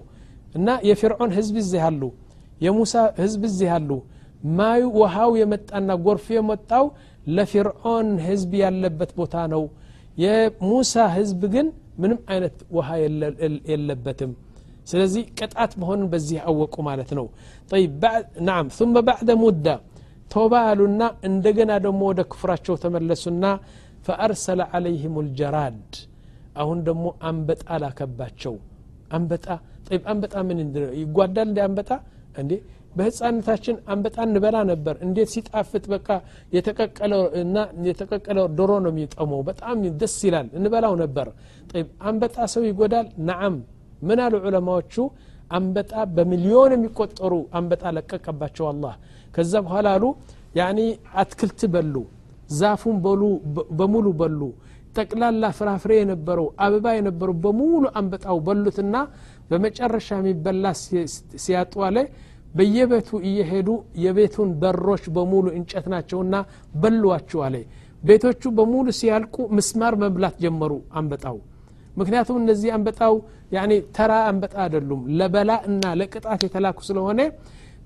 እና 0.58 0.70
የፊርዖን 0.90 1.32
ህዝብ 1.38 1.56
እዚህ 1.64 1.82
አሉ 1.88 2.02
የሙሳ 2.66 2.94
ህዝብ 3.22 3.42
እዚህ 3.50 3.70
አሉ 3.78 3.92
ማዩ 4.58 4.84
ውሃው 5.02 5.32
የመጣና 5.42 5.92
ጎርፍ 6.06 6.26
የመጣው 6.36 6.86
ለፊርዖን 7.38 8.10
ህዝብ 8.28 8.52
ያለበት 8.64 9.12
ቦታ 9.20 9.36
ነው 9.54 9.64
የሙሳ 10.24 11.04
ህዝብ 11.18 11.42
ግን 11.54 11.68
ምንም 12.02 12.20
አይነት 12.34 12.56
ውሃ 12.78 12.90
የለበትም 13.72 14.32
ስለዚህ 14.89 15.25
ቅጣት 15.39 15.73
መሆኑን 15.81 16.09
በዚህ 16.13 16.39
አወቁ 16.49 16.75
ማለት 16.89 17.11
ነው። 17.19 17.27
ናም 18.49 18.67
ثመ 18.77 18.97
ባዕደ 19.09 19.31
ሙዳ 19.43 19.67
ተውባ 20.31 20.55
አሉና 20.71 21.03
እንደገና 21.29 21.73
ደግሞ 21.85 22.01
ወደ 22.11 22.21
ክፍራቸው 22.33 22.75
ተመለሱና 22.83 23.45
ፈአርሰለ 24.07 24.61
አለይህም 24.77 25.15
ልጀራድ 25.27 25.93
አሁን 26.57 26.79
ደግሞ 26.89 27.07
አንበጣ 27.29 27.65
ላከባቸው። 27.83 28.55
አንበጣ 29.17 29.47
አንበጣ 30.07 30.35
ምን 30.49 30.59
ይጓዳል 31.01 31.47
እንደ 31.49 31.59
አንበጣ? 31.67 31.91
እንዴ 32.41 32.53
በህፃነታችን 32.97 33.77
አንበጣ 33.93 34.17
እንበላ 34.27 34.57
ነበር። 34.71 34.95
እንዴት 35.07 35.29
ሲጣፍጥ 35.35 35.85
በቃ 35.93 36.09
የተቀቀለ 37.87 38.39
ዶሮ 38.59 38.71
ነው 38.85 38.91
የሚጠመው። 38.95 39.41
በጣም 39.49 39.77
ደስ 40.01 40.17
ይላል። 40.27 40.49
እንበላው 40.59 40.95
ነበር። 41.03 41.29
አንበጣ 42.09 42.37
ሰው 42.55 42.63
ይጎዳል? 42.69 43.07
ናዓም 43.29 43.57
ምን 44.03 44.19
አሉ 44.25 44.35
ዑለማዎቹ? 44.43 44.95
አንበጣ 45.51 45.93
በሚሊዮን 46.17 46.73
የሚቆጠሩ 46.75 47.35
አንበጣ 47.59 47.83
ለቀቀባቸው 47.97 48.65
አላህ። 48.71 48.95
ከዛ 49.35 49.53
በኋላ 49.67 49.89
አሉ 49.97 50.05
ያኒ 50.59 50.79
አትክልት 51.21 51.61
በሉ 51.75 51.95
ዛፉን 52.59 52.97
በሙሉ 53.79 54.07
በሉ 54.21 54.41
ጠቅላላ 54.97 55.45
ፍራፍሬ 55.59 55.93
የነበረው 55.99 56.47
አበባ 56.65 56.87
የነበረው 56.97 57.35
በሙሉ 57.45 57.85
አንበጣው 57.99 58.39
በሉትና 58.47 58.97
በመጨረሻ 59.51 60.09
የሚበላ 60.19 60.65
ሲያጡ 61.45 61.75
አለ። 61.89 61.99
በየቤቱ 62.55 63.11
እየሄዱ 63.29 63.69
የቤቱን 64.05 64.51
በሮች 64.63 65.05
በሙሉ 65.17 65.47
እንጨት 65.59 65.87
ናቸውና 65.93 66.37
በሏቸው 66.83 67.41
አለ። 67.47 67.57
ቤቶቹ 68.03 68.43
በሙሉ 68.59 68.89
ሲያልቁ 68.99 69.37
ምስማር 69.57 69.95
መብላት 70.03 70.37
ጀመሩ 70.45 70.73
አንበጣው 70.99 71.37
ምክንያቱም 71.99 72.37
እነዚህ 72.41 72.71
አንበጣው 72.77 73.15
ተራ 73.97 74.13
አንበጣ 74.29 74.55
አይደሉም። 74.65 75.03
ለበላ 75.19 75.53
እና 75.69 75.93
ለቅጣት 76.01 76.43
የተላኩ 76.47 76.79
ስለሆነ 76.89 77.21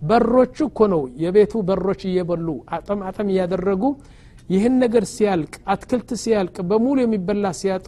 በሮቹ 0.02 0.56
እኮ 0.68 0.80
ነው 0.92 1.02
የቤቱ 1.22 1.52
በሮች 1.68 2.00
እየበሉ 2.08 2.48
አጠም 2.76 3.00
አጠም 3.08 3.28
እያደረጉ 3.32 3.82
ይህን 4.48 4.74
ነገር 4.82 5.04
ሲያልቅ 5.12 5.52
አትክልት 5.72 6.10
ሲያልቅ 6.22 6.56
በሙሉ 6.70 6.96
የሚበላ 7.02 7.46
ሲያጡ 7.60 7.86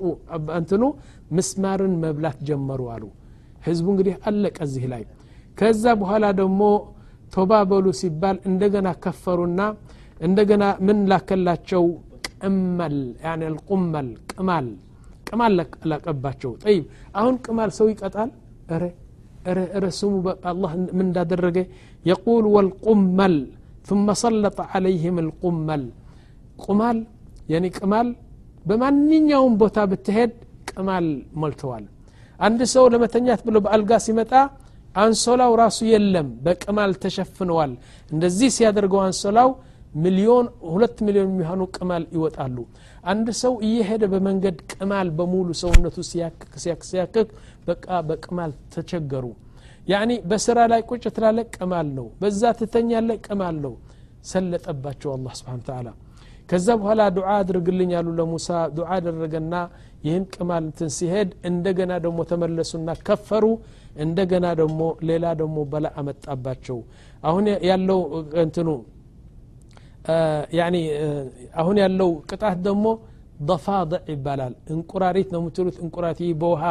እንትኑ 0.58 0.82
ምስማርን 1.36 1.94
መብላት 2.04 2.38
ጀመሩ 2.48 2.82
አሉ። 2.94 3.04
ህዝቡ 3.66 3.86
እንግዲህ 3.92 4.14
አለቀ 4.28 4.56
እዚህ 4.66 4.84
ላይ። 4.92 5.02
ከዛ 5.58 5.84
በኋላ 6.00 6.24
ደግሞ 6.40 6.62
ቶባ 7.32 7.52
ሲባል 8.00 8.36
እንደገና 8.50 8.88
ከፈሩና 9.04 9.60
እንደገና 10.20 10.64
ምን 10.86 10.98
ላከላቸው? 11.10 11.84
ቅመል 12.40 12.96
ልቁመል 13.50 14.08
ቅማል 14.32 14.66
ቅማል 15.33 15.53
ላቀባቸው 15.91 16.51
ጠይብ 16.63 16.83
አሁን 17.19 17.35
ቅማል 17.45 17.71
ሰው 17.79 17.87
ይቀጣል 17.93 18.29
ረ 19.83 19.85
ስሙ 19.99 20.13
አላህ 20.51 20.71
ምን 20.97 21.05
እንዳደረገ 21.09 21.57
የቁል 22.05 22.45
ወልቁመል 22.57 23.37
ثم 23.89 24.07
سلط 24.23 24.57
عليهم 24.73 25.15
القمل 25.25 25.83
ቁማል 26.65 26.97
የኒ 27.51 27.65
ቅማል 27.77 28.07
በማንኛውም 28.69 29.53
ቦታ 29.61 29.77
ብትሄድ 29.91 30.31
ቅማል 30.71 31.05
ሞልተዋል 31.41 31.85
አንድ 32.39 32.59
ሰው 32.73 32.83
ለመተኛት 32.93 33.41
ብሎ 33.47 33.55
በአልጋ 33.65 33.91
ሲመጣ 34.05 34.33
አንሶላው 35.03 35.51
ራሱ 35.61 35.79
የለም 35.93 36.27
በቅማል 36.45 36.91
ተሸፍነዋል 37.03 37.71
እንደዚህ 38.11 38.49
ሲያደርገው 38.57 39.01
አንሶላው 39.07 39.49
ሚሊዮን 40.03 40.47
ሁለት 40.73 40.97
ሚሊዮን 41.07 41.29
የሚሆኑ 41.33 41.61
ቅማል 41.77 42.03
ይወጣሉ 42.17 42.57
አንድ 43.04 43.28
ሰው 43.40 43.54
እየሄደ 43.66 44.02
በመንገድ 44.12 44.58
ቅማል 44.72 45.08
በሙሉ 45.16 45.48
ሰውነቱ 45.62 45.96
ሲያክክ 46.10 46.52
ሲያክክ 46.84 47.28
በቃ 47.66 47.86
በቅማል 48.08 48.52
ተቸገሩ። 48.74 49.24
ያኒ 49.88 50.10
በስራ 50.30 50.58
ላይ 50.72 50.82
ቁጭ 50.90 51.04
ትላለ 51.16 51.38
ቅማል 51.56 51.88
ነው። 51.98 52.06
በዛ 52.20 52.42
ትተኛለ 52.60 53.10
ቅማል 53.26 53.56
ነው። 53.64 53.74
ሰለጠባቸው 54.30 55.10
አላህ 55.16 55.32
ስብሓን 55.40 55.62
ተዓላ 55.66 55.88
ከዛ 56.48 56.66
በኋላ 56.80 57.02
ዱዓ 57.16 57.28
አድርግልኝ 57.40 57.90
ያሉ 57.96 58.08
ለሙሳ። 58.18 58.48
ዱዓ 58.76 58.88
አደረገና 58.96 59.54
ይህን 60.06 60.24
ቅማል 60.34 60.62
እንትን 60.68 60.90
ሲሄድ 60.96 61.30
እንደገና 61.50 61.92
ደግሞ 62.04 62.18
ተመለሱና 62.30 62.88
ከፈሩ። 63.06 63.44
እንደገና 64.04 64.46
ደግሞ 64.60 64.80
ሌላ 65.08 65.24
ደግሞ 65.40 65.58
በላ 65.72 65.86
አመጣባቸው። 66.00 66.78
አሁን 67.22 67.44
ያለው 67.70 68.00
እንትኑ 68.44 68.68
ያኒ 70.58 70.76
አሁን 71.60 71.76
ያለው 71.82 72.10
ቅጣት 72.30 72.58
ደግሞ 72.66 72.86
ضፋضዕ 73.42 74.02
ይባላል 74.14 74.54
እንቁራሪት 74.74 75.28
ነው 75.34 75.40
የምትሉት 75.42 75.76
እንቁራቲ 75.84 76.20
በውሃ 76.42 76.64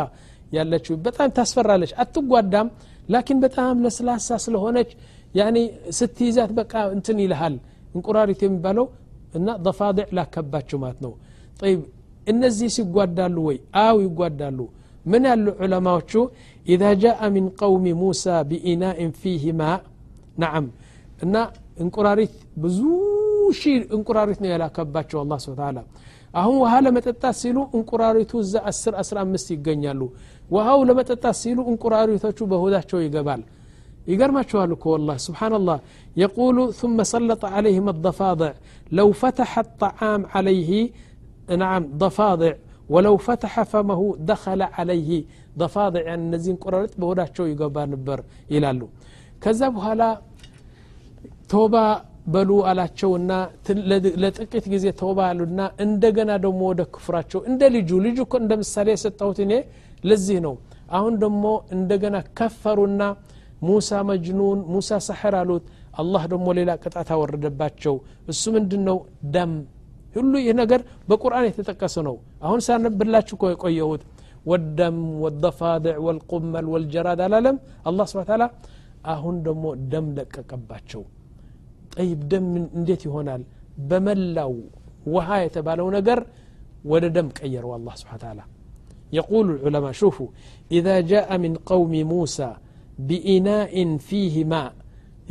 ያለችው 0.57 0.95
በጣም 1.05 1.29
ታስፈራለች 1.37 1.91
አትጓዳም 2.03 2.67
ላኪን 3.13 3.39
በጣም 3.45 3.81
ለስላሳ 3.85 4.37
ስለሆነች 4.45 4.91
ያኒ 5.35 5.57
ስትይዛት 5.99 6.51
በቃ 6.59 6.73
እንትን 6.97 7.17
ይልሃል 7.23 7.55
እንቁራሪት 7.95 8.41
የሚባለው 8.45 8.85
እና 9.37 9.49
ضፋضዕ 9.67 10.07
ላከባቸው 10.17 10.79
ማለት 10.83 10.99
ነው 11.05 11.13
طيب 11.61 11.79
እነዚህ 12.27 12.69
ሲጓዳሉ 12.75 13.37
ወይ 13.47 13.57
አው 13.81 13.97
ይጓዳሉ 14.05 14.59
ምን 15.11 15.23
ያሉ 15.29 15.45
ዑለማዎቹ 15.63 16.11
ኢዛ 16.65 16.83
ጃአ 17.03 17.21
ሚን 17.35 17.47
ቀውሚ 17.59 17.85
ሙሳ 18.01 18.23
ቢኢናኢን 18.49 19.11
ፊህ 19.21 19.43
ማ 19.59 19.63
ነዓም 20.43 20.67
እና 21.25 21.35
እንቁራሪት 21.83 22.33
ብዙ 22.63 22.79
ሺህ 23.60 23.76
እንቁራሪት 23.96 24.38
ነው 24.44 24.50
የላከባቸው 24.52 25.18
አላ 25.22 25.36
ስብን 25.44 25.58
ታላ 25.60 25.78
አሁን 26.40 26.56
ውሃ 26.62 26.72
ለመጠጣት 26.86 27.36
ሲሉ 27.42 27.58
እንቁራሪቱ 27.78 28.32
እዛ 28.44 28.54
አስር 28.70 28.94
አስራ 29.02 29.16
አምስት 29.26 29.48
ይገኛሉ 29.56 30.00
ውሃው 30.54 30.80
ለመጠጣት 30.88 31.36
ሲሉ 31.42 31.58
እንቁራሪቶቹ 31.72 32.38
በሆዳቸው 32.52 33.00
ይገባል 33.06 33.42
يقرمشوها 34.12 34.66
لك 34.72 34.84
والله 34.86 35.16
سبحان 35.28 35.52
الله 35.60 35.78
يقول 36.24 36.56
ثم 36.80 36.98
سلط 37.14 37.42
عليهم 37.56 37.86
الضفادع 37.94 38.52
لو 38.98 39.08
فتح 39.22 39.50
الطعام 39.58 40.20
عليه 40.34 40.70
نعم 41.62 41.82
ضفادع 42.04 42.52
ولو 42.88 43.14
فتح 43.28 43.52
فمه 43.72 44.00
دخل 44.32 44.60
عليه 44.78 45.10
ضفادع 45.62 46.02
يعني 46.08 46.22
እነዚህን 46.26 46.56
ቆራርጥ 46.64 46.92
በሆዳቸው 47.00 47.44
ይገባ 47.52 47.76
ነበር 47.94 48.18
ይላሉ 48.54 48.80
ከዛ 49.42 49.60
በኋላ 49.76 50.02
ቶባ 51.52 51.74
በሉ 52.25 52.49
አላቸውና 52.69 53.31
ለጥቂት 54.23 54.65
ጊዜ 54.73 54.85
ተውባ 54.99 55.19
አሉና 55.29 55.61
እንደገና 55.85 56.31
ደግሞ 56.45 56.61
ወደ 56.71 56.81
ክፍራቸው 56.93 57.39
እንደ 57.49 57.61
ልጁ 57.75 57.89
ልጁ 58.05 58.17
እኮ 58.25 58.35
እንደ 58.43 58.53
ምሳሌ 58.61 58.87
የሰጠሁት 58.93 59.39
እኔ 59.45 59.53
ለዚህ 60.03 60.37
ነው። 60.45 60.55
አሁን 60.97 61.13
ደግሞ 61.23 61.45
እንደገና 61.75 62.17
ከፈሩና 62.39 63.03
ሙሳ 63.63 63.99
መጅኑን 64.09 64.59
ሙሳ 64.73 64.99
ሰሕር 65.07 65.35
አሉት። 65.41 65.65
አላህ 66.01 66.23
ደግሞ 66.31 66.47
ሌላ 66.59 66.71
ቅጣት 66.83 67.09
አወረደባቸው። 67.15 67.95
እሱ 68.27 68.43
ምንድን 68.55 68.81
ነው 68.89 68.97
ደም 69.35 69.53
ሁሉ 70.15 70.33
ይህ 70.41 70.55
ነገር 70.61 70.81
በቁርአን 71.09 71.47
የተጠቀሰ 71.49 71.95
ነው። 72.07 72.15
አሁን 72.41 72.61
ሳነብላችሁ 72.67 73.35
እኮ 73.37 73.45
የቆየሁት 73.51 74.03
ወደም 74.45 74.95
ወደፋድዕ 75.23 75.97
ወልቁመል 76.07 76.65
ወልጀራድ 76.73 77.21
አላለም። 77.27 77.57
አላህ 77.85 78.07
ስብን 78.11 78.43
አሁን 79.13 79.35
ደግሞ 79.45 79.63
ደም 79.91 80.05
ለቀቀባቸው 80.17 81.01
ጠይብ 81.96 82.20
ደም 82.32 82.46
እንዴት 82.78 83.02
ይሆናል 83.08 83.42
በመላው 83.90 84.54
ውሃ 85.14 85.28
የተባለው 85.44 85.88
ነገር 85.96 86.20
ወደ 86.92 87.04
ደም 87.16 87.28
ቀየረው 87.38 87.72
አላህ 87.78 87.96
ስብን 88.02 88.20
ታላ 88.24 88.40
يقول 89.18 89.46
العلماء 89.56 89.92
شوفوا 90.00 90.30
إذا 90.76 90.96
جاء 91.12 91.28
من 91.44 91.52
قوم 91.70 91.92
موسى 92.12 92.50
بإناء 93.08 93.74
فيه 94.08 94.34
ماء 94.44 94.72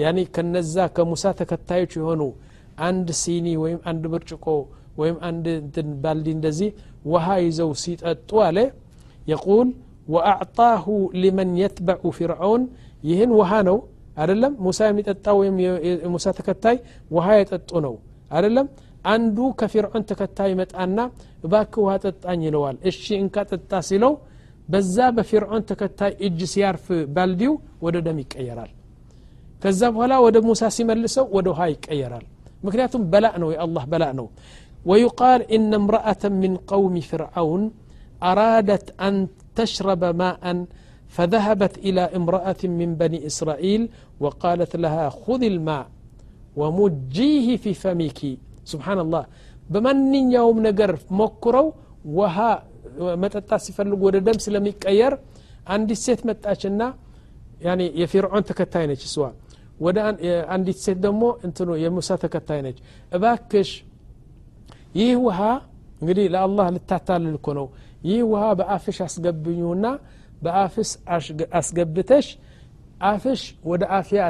يعني 0.01 0.23
كنزا 0.35 0.85
كموسى 0.95 1.29
تكتايش 1.39 1.91
يهونو 1.99 2.29
አንድ 2.87 3.07
ሲኒ 3.21 3.47
ወይም 3.61 3.79
አንድ 3.89 4.03
ብርጭቆ 4.13 4.45
ወይም 4.99 5.17
አንድ 5.27 5.45
እንትን 5.63 5.87
ባልዲ 6.03 6.27
እንደዚህ 6.37 6.69
ውሃ 7.11 7.27
ይዘው 7.45 7.71
ሲጠጡ 7.83 8.29
አለ 8.47 8.57
የቁል 9.31 9.69
ወአዕጣሁ 10.13 10.85
ሊመን 11.21 11.49
የትበዑ 11.61 12.11
ፊርዖን 12.17 12.63
ይህን 13.09 13.31
ውሃ 14.11 14.23
ነው 14.23 14.23
አደለም 14.23 14.53
ሙሳ 14.65 14.79
የሚጠጣ 14.89 15.25
ወይም 15.39 15.55
የሙሳ 15.87 16.27
ተከታይ 16.37 16.77
ውሃ 17.15 17.27
የጠጡ 17.39 17.71
ነው 17.85 17.95
አደለም 18.37 18.67
አንዱ 19.13 19.37
ከፊርዖን 19.59 20.03
ተከታይ 20.09 20.51
መጣና 20.61 20.99
እባክ 21.45 21.73
ውሃ 21.83 21.91
ጠጣኝ 22.05 22.41
ይለዋል 22.47 22.77
እሺ 22.89 23.05
እንካ 23.23 23.45
ጠጣ 23.51 23.81
ሲለው 23.89 24.13
በዛ 24.69 24.97
በፊርዖን 25.17 25.63
ተከታይ 25.69 26.13
እጅ 26.27 26.39
ሲያርፍ 26.53 26.85
ባልዲው 27.15 27.53
ወደ 27.85 27.97
ደም 28.07 28.17
ይቀየራል 28.23 28.71
ከዛ 29.63 29.81
በኋላ 29.93 30.15
ወደ 30.25 30.37
ሙሳ 30.47 30.63
ሲመልሰው 30.77 31.25
ወደ 31.37 31.47
ውሃ 31.53 31.61
ይቀየራል 31.73 32.25
ምክንያቱም 32.65 33.03
በላእ 33.13 33.35
ነው 33.43 33.49
የአላህ 33.55 33.83
በላእ 33.93 34.13
ነው 34.19 34.27
ويقال 34.85 35.41
إن 35.51 35.71
امرأة 35.73 36.23
من 36.43 36.51
قوم 36.73 36.95
فرعون 37.01 37.61
أرادت 38.23 38.87
أن 39.07 39.15
تشرب 39.57 40.01
ماء 40.21 40.43
فذهبت 41.15 41.73
إلى 41.87 42.03
امرأة 42.19 42.61
من 42.79 42.89
بني 43.01 43.19
إسرائيل 43.29 43.81
وقالت 44.23 44.71
لها 44.83 45.05
خذ 45.23 45.41
الماء 45.53 45.85
ومجيه 46.59 47.47
في 47.63 47.71
فمك 47.83 48.19
سبحان 48.71 48.99
الله 49.05 49.23
بمن 49.71 49.97
يوم 50.37 50.55
نقر 50.67 50.91
مكرو 51.21 51.65
وها 52.17 52.51
መጠጣት 53.23 53.61
ሲፈልጉ 53.65 53.99
ወደ 54.07 54.17
ደም 54.27 54.37
ስለሚቀየር 54.45 55.13
አንዲት 55.73 55.99
ሴት 56.05 56.21
መጣችና 56.29 56.81
የፊርዖን 58.01 58.43
ተከታይ 58.49 58.85
ነች 58.91 59.01
እሷ 59.07 59.15
ወደ 59.85 59.97
አንዲት 60.55 60.77
ሴት 60.85 60.99
ደግሞ 61.05 61.23
እንትኑ 61.47 61.69
የሙሳ 61.83 62.09
ተከታይ 62.23 62.59
ነች 62.65 62.77
እባክሽ 63.17 63.69
ይህ 64.99 65.11
ውሃ 65.25 65.39
እንግዲህ 66.01 66.25
ለአላህ 66.33 66.67
ልታታልል 66.75 67.35
እኮ 67.39 67.47
ነው 67.59 67.67
ይህ 68.09 68.21
ውሃ 68.31 68.43
በአፍሽ 68.59 68.97
አስገብኙና 69.07 69.85
በአፍስ 70.43 70.89
አስገብተሽ 71.59 72.27
አፍሽ 73.09 73.41
ወደ 73.71 73.83
አፍያ 73.97 74.21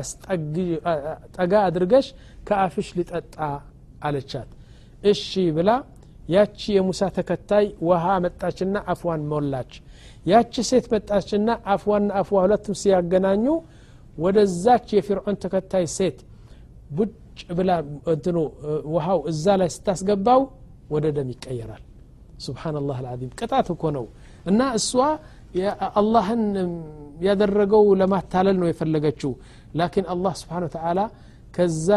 ጠጋ 1.38 1.54
አድርገሽ 1.68 2.08
ከአፍሽ 2.48 2.88
ሊጠጣ 2.98 3.36
አለቻት 4.08 4.50
እሺ 5.12 5.28
ብላ 5.58 5.70
ያቺ 6.34 6.62
የሙሳ 6.76 7.02
ተከታይ 7.18 7.66
ውሃ 7.88 8.06
መጣችና 8.26 8.78
አፍዋን 8.94 9.22
ሞላች 9.32 9.72
ያቺ 10.26 10.64
ሴት 10.70 10.86
መጣችና 10.94 11.50
አፍዋና 11.74 12.10
አፍዋ 12.22 12.38
ሁለቱም 12.46 12.76
ሲያገናኙ 12.82 13.46
ወደዛች 14.18 14.88
የፊርዖን 14.98 15.38
ተከታይ 15.44 15.86
ሴት 15.98 16.18
ቡጭ 16.98 17.14
ብላ 17.58 17.72
እንትኑ 18.14 18.38
ውሃው 18.94 19.20
እዛ 19.32 19.56
ላይ 19.62 19.70
ስታስገባው 19.76 20.42
ወደ 20.94 21.06
ደም 21.18 21.30
ይቀየራል 21.34 21.84
ስብሓናላህ 22.46 22.98
አልዓዚም 23.02 23.32
ቅጣት 23.40 23.68
እኮ 23.76 23.84
ነው 23.98 24.06
እና 24.46 24.62
እሷ 24.80 24.92
አላህን 26.00 26.44
ያደረገው 27.28 27.86
ለማታለል 28.02 28.58
ነው 28.62 28.68
የፈለገችው 28.70 29.32
ላኪን 29.80 30.06
አላህ 30.14 30.34
ስብሓን 30.42 30.66
ተዓላ 30.76 31.00
ከዛ 31.56 31.90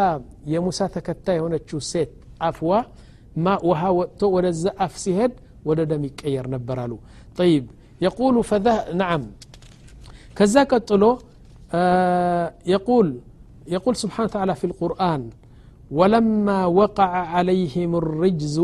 የሙሳ 0.53 0.81
ተከታይ 0.97 1.37
የሆነችው 1.39 1.81
ሴት 1.93 2.13
አፍዋ 2.49 2.73
ማ 3.45 3.57
ውሃ 3.71 3.83
ወጥቶ 3.99 4.23
ወደዛ 4.37 4.65
አፍ 4.85 4.95
ሲሄድ 5.03 5.33
ወደ 5.69 5.81
ደም 5.91 6.05
ይቀየር 6.09 6.47
ነበር 6.55 6.79
አሉ 6.85 6.93
ጠይብ 7.39 7.65
የቁሉ 8.05 8.37
ፈዛ 8.51 8.67
ነዓም 9.01 9.25
ከዛ 10.39 10.57
ቀጥሎ 10.73 11.05
يقول 12.67 13.09
يقول 13.69 13.95
سبحانه 13.97 14.27
وتعالى 14.29 14.55
في 14.55 14.67
القرآن 14.71 15.23
ولما 15.91 16.61
وقع 16.81 17.11
عليهم 17.35 17.91
الرجز 18.03 18.57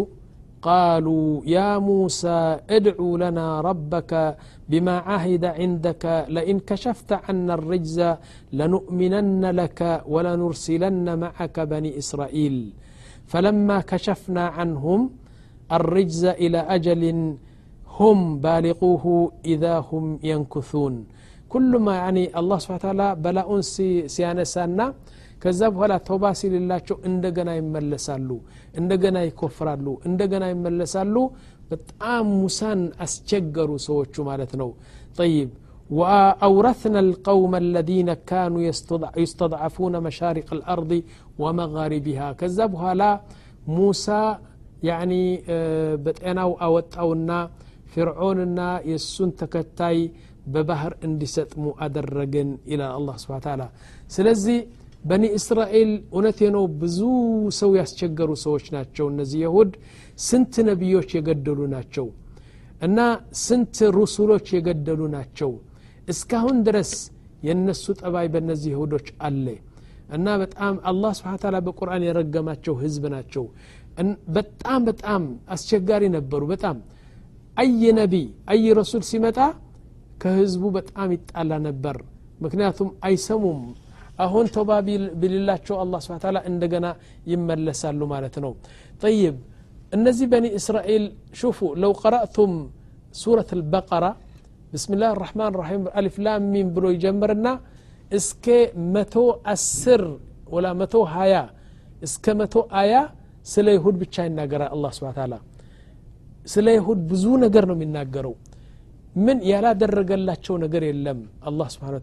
قالوا 0.62 1.42
يا 1.46 1.78
موسى 1.78 2.60
ادع 2.70 2.98
لنا 3.02 3.62
ربك 3.62 4.38
بما 4.70 4.98
عهد 4.98 5.46
عندك 5.46 6.26
لئن 6.30 6.60
كشفت 6.60 7.12
عنا 7.14 7.54
الرجز 7.54 8.16
لنؤمنن 8.54 9.46
لك 9.46 10.02
ولنرسلن 10.08 11.20
معك 11.20 11.60
بني 11.60 11.98
إسرائيل. 11.98 12.74
فلما 13.26 13.82
كشفنا 13.82 14.48
عنهم 14.48 15.10
الرجز 15.72 16.26
إلى 16.26 16.58
أجل 16.58 17.04
هم 17.98 18.20
بالغوه 18.40 19.32
إذا 19.46 19.76
هم 19.90 20.20
ينكثون. 20.24 21.06
كل 21.50 21.72
ما 21.80 21.94
يعني 21.96 22.40
الله 22.40 22.58
سبحانه 22.58 22.80
وتعالى 22.80 23.16
بلاؤن 23.16 23.62
سيانسانا 24.08 24.94
ከዛ 25.43 25.61
በኋላ 25.75 25.95
ተውባ 26.09 26.25
ሲልላቸው 26.41 26.97
እንደገና 27.11 27.51
ይመለሳሉ 27.61 28.31
እንደገና 28.81 29.19
ይኮፍራሉ 29.29 29.87
እንደገና 30.11 30.45
ይመለሳሉ 30.55 31.17
በጣም 31.71 32.27
ሙሳን 32.43 32.81
አስቸገሩ 33.07 33.71
ሰዎቹ 33.89 34.15
ማለት 34.33 34.53
ነው 34.63 34.73
ጠይብ 35.21 35.51
وأورثنا 35.91 37.01
القوم 37.07 37.53
الذين 37.65 38.09
كانوا 38.31 38.63
يستضعفون 39.25 39.95
مشارق 40.09 40.49
الأرض 40.59 40.93
ومغاربها 41.43 42.29
كذبها 42.41 42.91
لا 43.01 43.13
موسى 43.79 44.23
يعني 44.91 45.23
بتأناو 46.05 46.51
أوتأونا 46.67 47.39
فرعوننا 47.93 48.69
يسون 48.93 49.31
تكتاي 49.41 49.99
ببهر 50.53 50.93
اندستمو 51.07 51.71
أدرجن 51.87 52.49
إلى 52.71 52.85
الله 52.99 53.15
سبحانه 53.21 53.43
وتعالى 53.43 53.69
سلزي 54.17 54.59
በኒ 55.04 55.24
እስራኤል 55.38 55.92
እውነቴ 56.12 56.40
ነው 56.56 56.64
ብዙ 56.82 57.00
ሰው 57.60 57.72
ያስቸገሩ 57.80 58.32
ሰዎች 58.44 58.66
ናቸው። 58.76 59.06
እነዚህ 59.12 59.40
የሁድ 59.46 59.72
ስንት 60.20 60.54
ነቢዮች 60.70 61.10
የገደሉ 61.18 61.60
ናቸው 61.74 62.08
እና 62.82 63.00
ስንት 63.42 63.78
ሩሱሎች 63.98 64.48
የገደሉ 64.56 65.02
ናቸው። 65.16 65.52
እስካሁን 66.08 66.58
ድረስ 66.68 66.92
የእነሱ 67.44 67.86
ጠባይ 68.02 68.28
በእነዚህ 68.34 68.72
ይሁዶች 68.74 69.08
አለ 69.28 69.46
እና 70.16 70.28
በጣም 70.42 70.76
አላህ 70.90 71.12
ስብሓን 71.18 71.40
ታላ 71.44 71.58
በቁርአን 71.66 72.04
የረገማቸው 72.08 72.74
ህዝብ 72.82 73.04
ናቸው። 73.14 73.46
በጣም 74.36 74.82
በጣም 74.90 75.24
አስቸጋሪ 75.56 76.04
ነበሩ። 76.16 76.42
በጣም 76.52 76.78
አይ 77.58 77.70
ነቢይ 77.98 78.26
አይ 78.52 78.64
ረሱል 78.80 79.04
ሲመጣ 79.10 79.38
ከህዝቡ 80.22 80.64
በጣም 80.78 81.10
ይጣላ 81.16 81.52
ነበር። 81.68 81.98
ምክንያቱም 82.42 82.90
አይሰሙም 83.08 83.60
አሁን 84.25 84.47
ተውባ 84.57 84.71
ቢልላቸው 85.21 85.77
አላ 85.83 85.95
ስብን 86.05 86.21
ታላ 86.25 86.39
እንደገና 86.51 86.87
ይመለሳሉ 87.33 88.01
ማለት 88.15 88.37
ነው 88.45 88.53
ጠይብ 89.05 89.37
እነዚህ 89.97 90.27
በኒ 90.33 90.47
እስራኤል 90.61 91.05
ሹፉ 91.41 91.59
ለው 91.83 91.93
ቀረእቱም 92.03 92.55
ሱረት 93.23 93.51
አልበቀራ 93.57 94.07
بسم 94.75 94.91
الله 94.97 95.11
الرحمن 95.17 95.49
الرحيم 95.53 95.83
ألف 96.01 96.15
لام 96.25 96.43
ميم 96.55 96.69
بلو 96.77 96.89
يجمرنا 96.97 97.53
اسك 98.19 98.47
متو 98.95 99.25
أسر 99.55 100.03
ولا 100.55 100.71
متو 100.81 101.03
هايا 101.15 101.45
اسك 102.07 102.27
متو 102.41 102.61
آيا 102.83 103.03
سلا 103.53 103.71
يهود 103.77 103.95
بتشاين 104.01 104.33
ناقرا 104.39 104.67
الله 104.75 104.91
سبحانه 104.97 105.15
وتعالى 105.17 105.39
سلا 106.55 106.73
يهود 106.79 107.01
بزو 107.11 107.33
نقر 107.43 107.69
من 107.81 107.91
ناقروا 107.97 108.37
من 109.27 109.39
يلا 109.51 109.71
درق 109.81 110.11
الله 110.19 110.35
شو 110.45 110.55
نقر 110.65 110.83
يلم 110.91 111.19
الله 111.49 111.67
سبحانه 111.75 111.97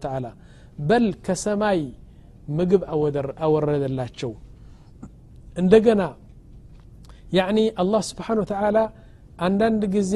ምግብ 2.57 2.81
አወረደላቸው። 3.43 4.31
እንደገና 5.57 6.01
ያኒ 7.37 7.59
አላህ 7.81 8.01
ስብሓን 8.09 8.39
ተላ 8.51 8.77
አንዳንድ 9.39 9.81
ጊዜ 9.95 10.13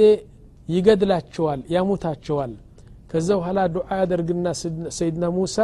ይገድላቸዋል 0.69 1.61
ያሙታቸዋል 1.75 2.51
ከዛ 3.11 3.29
በኋላ 3.39 3.59
ዱዓ 3.73 3.87
ያደርግና 4.01 4.45
ሰይድና 4.97 5.25
ሙሳ 5.35 5.57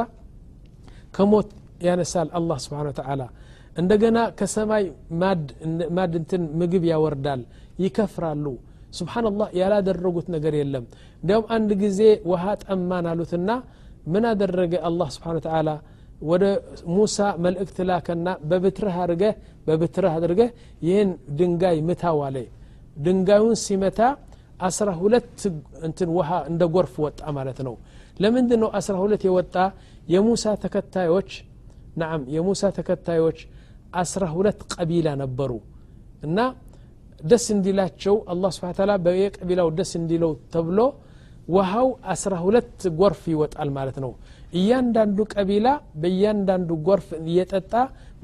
ከሞት 1.16 1.50
ያነሳል 1.88 2.30
አላህ 2.40 2.58
ስብሓን 2.66 2.90
ተላ 3.00 3.22
እንደገና 3.78 4.20
ከሰማይ 4.40 4.84
ማድ 5.98 6.14
እንትን 6.16 6.44
ምግብ 6.60 6.84
ያወርዳል 6.92 7.42
ይከፍራሉ። 7.84 8.46
ስብናላህ 8.98 9.50
ያላደረጉት 9.60 10.28
ነገር 10.36 10.54
የለም። 10.60 10.86
እንዲያውም 11.22 11.48
አንድ 11.56 11.72
ጊዜ 11.84 12.00
ውሃ 12.32 12.44
ጠማን 12.64 13.06
አሉትና 13.12 13.50
ምን 14.14 14.24
አደረገ 14.32 14.74
አላህ 14.90 15.08
ስብሓን 15.16 15.40
ተላ 15.46 15.70
ወደ 16.22 16.44
ሙሳ 16.94 17.18
መልእክት 17.44 17.78
ላከና 17.90 18.30
በብትርህ 18.50 18.96
አድርገህ 19.04 19.34
በብትርህ 19.68 20.14
አድርገህ 20.18 20.50
ይህን 20.88 21.10
ድንጋይ 21.40 21.78
ምታው 21.90 22.20
ድንጋዩን 22.98 23.56
ሲመታ 23.64 24.00
አስራ 24.60 24.90
ሁለት 25.02 25.36
እንትን 25.88 26.10
ውሃ 26.18 26.30
እንደ 26.50 26.64
ጎርፍ 26.74 26.96
ወጣ 27.04 27.22
ማለት 27.38 27.60
ነው። 27.68 27.76
ለምንድ 28.24 28.52
ነው 28.62 28.70
አስራ 28.80 28.96
ሁለት 29.04 29.22
የወጣ? 29.28 29.56
የሙሳ 30.14 30.44
ተከታዮች 30.64 31.30
ናም 31.98 32.22
የሙሳ 32.36 32.62
ተከታዮች 32.78 33.40
አስራ 34.02 34.24
ሁለት 34.36 34.60
ቀቢላ 34.74 35.10
ነበሩ 35.22 35.52
እና 36.24 36.38
ደስ 37.22 37.46
እንዲላቸው 37.56 38.16
አላህ 38.32 38.52
ስብን 38.56 38.74
ታላ 38.78 38.92
በየቀቢላው 39.06 39.70
ደስ 39.80 39.92
እንዲለው 40.00 40.34
ተብሎ 40.54 40.80
ውሃው 41.50 41.88
አስራ 42.14 42.34
ሁለት 42.44 42.76
ጎርፍ 43.00 43.22
ይወጣል 43.32 43.70
ማለት 43.78 43.98
ነው 44.04 44.12
እያንዳንዱ 44.59 45.19
ቀቢላ 45.35 45.69
በእያንዳንዱ 46.03 46.71
ጎርፍ 46.89 47.09
እየጠጣ 47.23 47.73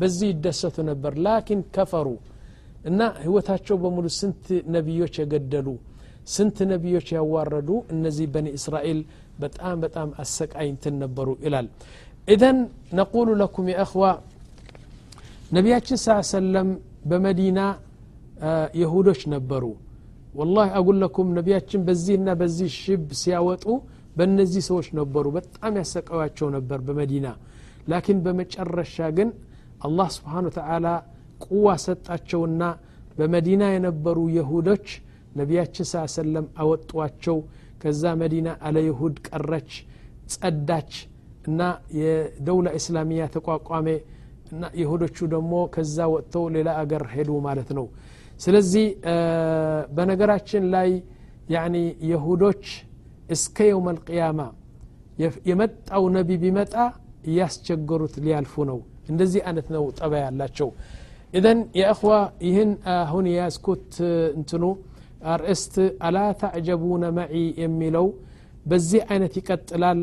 በዚህ 0.00 0.28
ይደሰቱ 0.32 0.76
ነበር 0.90 1.12
ላኪን 1.26 1.62
ከፈሩ 1.76 2.08
እና 2.90 3.00
ህይወታቸው 3.24 3.76
በሙሉ 3.82 4.06
ስንት 4.18 4.44
ነቢዮች 4.76 5.14
የገደሉ 5.22 5.68
ስንት 6.34 6.58
ነቢዮች 6.72 7.08
ያዋረዱ 7.16 7.70
እነዚህ 7.94 8.26
በኒ 8.34 8.48
እስራኤል 8.58 9.00
በጣም 9.42 9.76
በጣም 9.84 10.08
አሰቃይ 10.22 10.66
እንትን 10.72 10.94
ነበሩ 11.02 11.28
ይላል 11.46 11.66
ኢዘን 12.28 12.58
ነቁሉ 12.98 13.28
ለኩም 13.42 13.68
የእኽዋ 13.72 14.04
ነቢያችን 15.56 15.98
ስ 16.02 16.16
ሰለም 16.32 16.68
በመዲና 17.10 17.60
የሁዶች 18.80 19.22
ነበሩ 19.34 19.64
ወላሂ 20.34 20.68
አጉል 20.78 20.96
ለኩም 21.02 21.28
ነቢያችን 21.38 21.80
በዚህና 21.86 22.30
በዚህ 22.40 22.68
ሽብ 22.82 23.06
ሲያወጡ 23.22 23.64
በእነዚህ 24.15 24.63
ሰዎች 24.69 24.87
ነበሩ 24.99 25.25
በጣም 25.37 25.73
ያሰቃያቸው 25.81 26.47
ነበር 26.55 26.79
በመዲና። 26.87 27.27
ላኪን 27.91 28.19
በመጨረሻ 28.25 28.97
ግን 29.17 29.29
አላህ 29.87 30.07
ስብሓን 30.15 30.45
ተዓላ 30.55 30.87
ቁዋ 31.45 31.67
ሰጣቸውና 31.85 32.61
በመዲና 33.17 33.63
የነበሩ 33.73 34.17
የሁዶች 34.37 34.87
ነቢያችን 35.39 35.87
ስ 35.87 36.03
ሰለም 36.15 36.45
አወጧቸው። 36.61 37.37
ከዛ 37.81 38.03
መዲና 38.21 38.49
አለ 38.67 38.77
ይሁድ 38.85 39.15
ቀረች 39.27 39.71
ጸዳች 40.33 40.91
እና 41.47 41.61
የደውላ 41.97 42.67
እስላሚያ 42.79 43.23
ተቋቋሜ 43.35 43.87
እና 44.51 44.63
ይሁዶቹ 44.81 45.17
ደግሞ 45.33 45.53
ከዛ 45.75 45.97
ወጥተው 46.13 46.45
ሌላ 46.55 46.69
አገር 46.81 47.03
ሄዱ 47.13 47.31
ማለት 47.47 47.69
ነው። 47.77 47.85
ስለዚህ 48.39 48.85
በነገራችን 49.97 50.63
ላይ 50.75 50.89
የሁዶች 52.09 52.63
እስከ 53.28 53.66
የውም 53.70 53.86
አልቅያማ 53.92 54.40
የመጣው 55.50 56.04
ነቢ 56.16 56.30
ቢመጣ 56.42 56.74
እያስቸገሩት 57.30 58.14
ሊያልፉ 58.24 58.64
ነው 58.70 58.78
እንደዚህ 59.12 59.40
አይነት 59.48 59.66
ነው 59.74 59.84
ጠባ 59.98 60.12
ያላቸው 60.24 60.68
ኢዘን 61.34 61.58
የእኽዋ 61.78 62.12
ይህን 62.46 62.70
አሁን 62.94 63.26
የያዝኩት 63.32 63.90
እንትኑ 64.38 64.64
አርእስት 65.32 65.74
አላ 66.06 66.18
ታዕጀቡነ 66.40 67.04
መዒ 67.18 67.34
የሚለው 67.62 68.06
በዚህ 68.70 69.02
አይነት 69.12 69.34
ይቀጥላል 69.40 70.00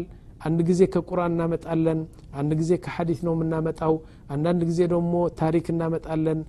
አንድ 0.48 0.60
ጊዜ 0.70 0.82
ከቁርአን 0.94 1.34
እናመጣለን 1.36 2.00
አንድ 2.40 2.52
ጊዜ 2.60 2.72
ከሐዲት 2.86 3.22
ነው 3.28 3.34
የምናመጣው 3.36 3.94
አንዳንድ 4.36 4.62
ጊዜ 4.70 4.82
ደግሞ 4.94 5.14
ታሪክ 5.42 5.68
እናመጣለን 5.74 6.40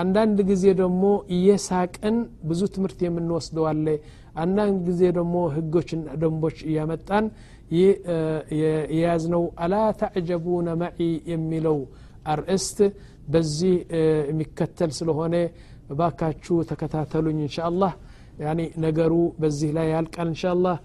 አንዳንድ 0.00 0.38
ጊዜ 0.50 0.64
ደግሞ 0.80 1.04
እየሳቅን 1.36 2.16
ብዙ 2.50 2.60
ትምህርት 2.74 2.98
የምንወስደዋለ 3.06 3.86
አንዳንድ 4.35 4.77
ጊዜ 4.87 5.01
ደግሞ 5.17 5.35
ህጎችና 5.55 6.07
ደንቦች 6.21 6.57
እያመጣን 6.69 7.25
የያዝነው 8.93 9.43
አላ 9.63 9.75
ታዕጀቡነ 10.01 10.69
መዒ 10.81 10.99
የሚለው 11.31 11.77
አርእስት 12.33 12.79
በዚህ 13.27 13.75
የሚከተል 14.29 14.91
ስለሆነ 14.99 15.35
ባካችሁ 15.99 16.55
ተከታተሉኝ 16.71 17.39
እንሻ 17.45 17.57
አላህ 17.69 17.93
ነገሩ 18.85 19.13
በዚህ 19.41 19.69
ላይ 19.77 19.87
ያልቃል 19.95 20.29
እንሻ 20.31 20.43
አላህ 20.55 20.77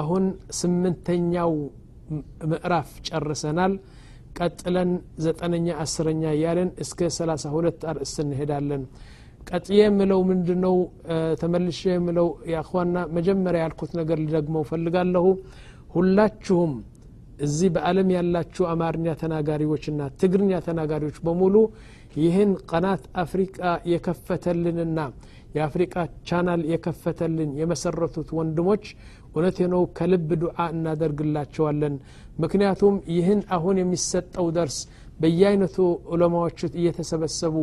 አሁን 0.00 0.24
ስምንተኛው 0.58 1.52
ምዕራፍ 2.50 2.90
ጨርሰናል። 3.08 3.72
ቀጥለን 4.38 4.90
ዘጠነኛ 5.24 5.68
አስረኛ 5.84 6.22
እያለን 6.34 6.68
እስከ 6.84 7.08
ሰላሳ 7.16 7.44
ሁለት 7.54 7.80
አርእስት 7.90 8.18
እንሄዳለን 8.24 8.82
ቀጥዬ 9.48 9.78
የምለው 9.80 10.20
ምንድ 10.28 10.48
ነው 10.64 10.76
ተመልሼ 11.40 11.80
የምለው 11.90 12.28
የአኽዋና 12.50 12.98
መጀመሪያ 13.16 13.60
ያልኩት 13.64 13.92
ነገር 14.00 14.18
ልደግመው 14.24 14.64
ፈልጋለሁ 14.70 15.26
ሁላችሁም 15.94 16.72
እዚህ 17.46 17.68
በአለም 17.74 18.08
ያላችሁ 18.14 18.64
አማርኛ 18.72 19.08
ተናጋሪዎችና 19.20 20.08
ትግርኛ 20.20 20.52
ተናጋሪዎች 20.66 21.18
በሙሉ 21.26 21.56
ይህን 22.18 22.52
ቀናት 22.70 23.02
አፍሪቃ 23.22 23.58
የከፈተልንና 23.92 25.00
የአፍሪቃ 25.56 25.94
ቻናል 26.28 26.62
የከፈተልን 26.70 27.50
የመሰረቱት 27.60 28.28
ወንድሞች 28.38 28.84
እውነት 29.30 29.58
ነው 29.72 29.82
ከልብ 29.98 30.30
ዱዓ 30.42 30.66
እናደርግላቸዋለን። 30.74 31.94
ምክንያቱም 32.42 32.94
ይህን 33.14 33.40
አሁን 33.56 33.76
የሚሰጠው 33.80 34.46
ደርስ 34.56 34.78
በየአይነቱ 35.20 35.76
ዑለማዎች 36.12 36.58
እየተሰበሰቡ 36.72 37.56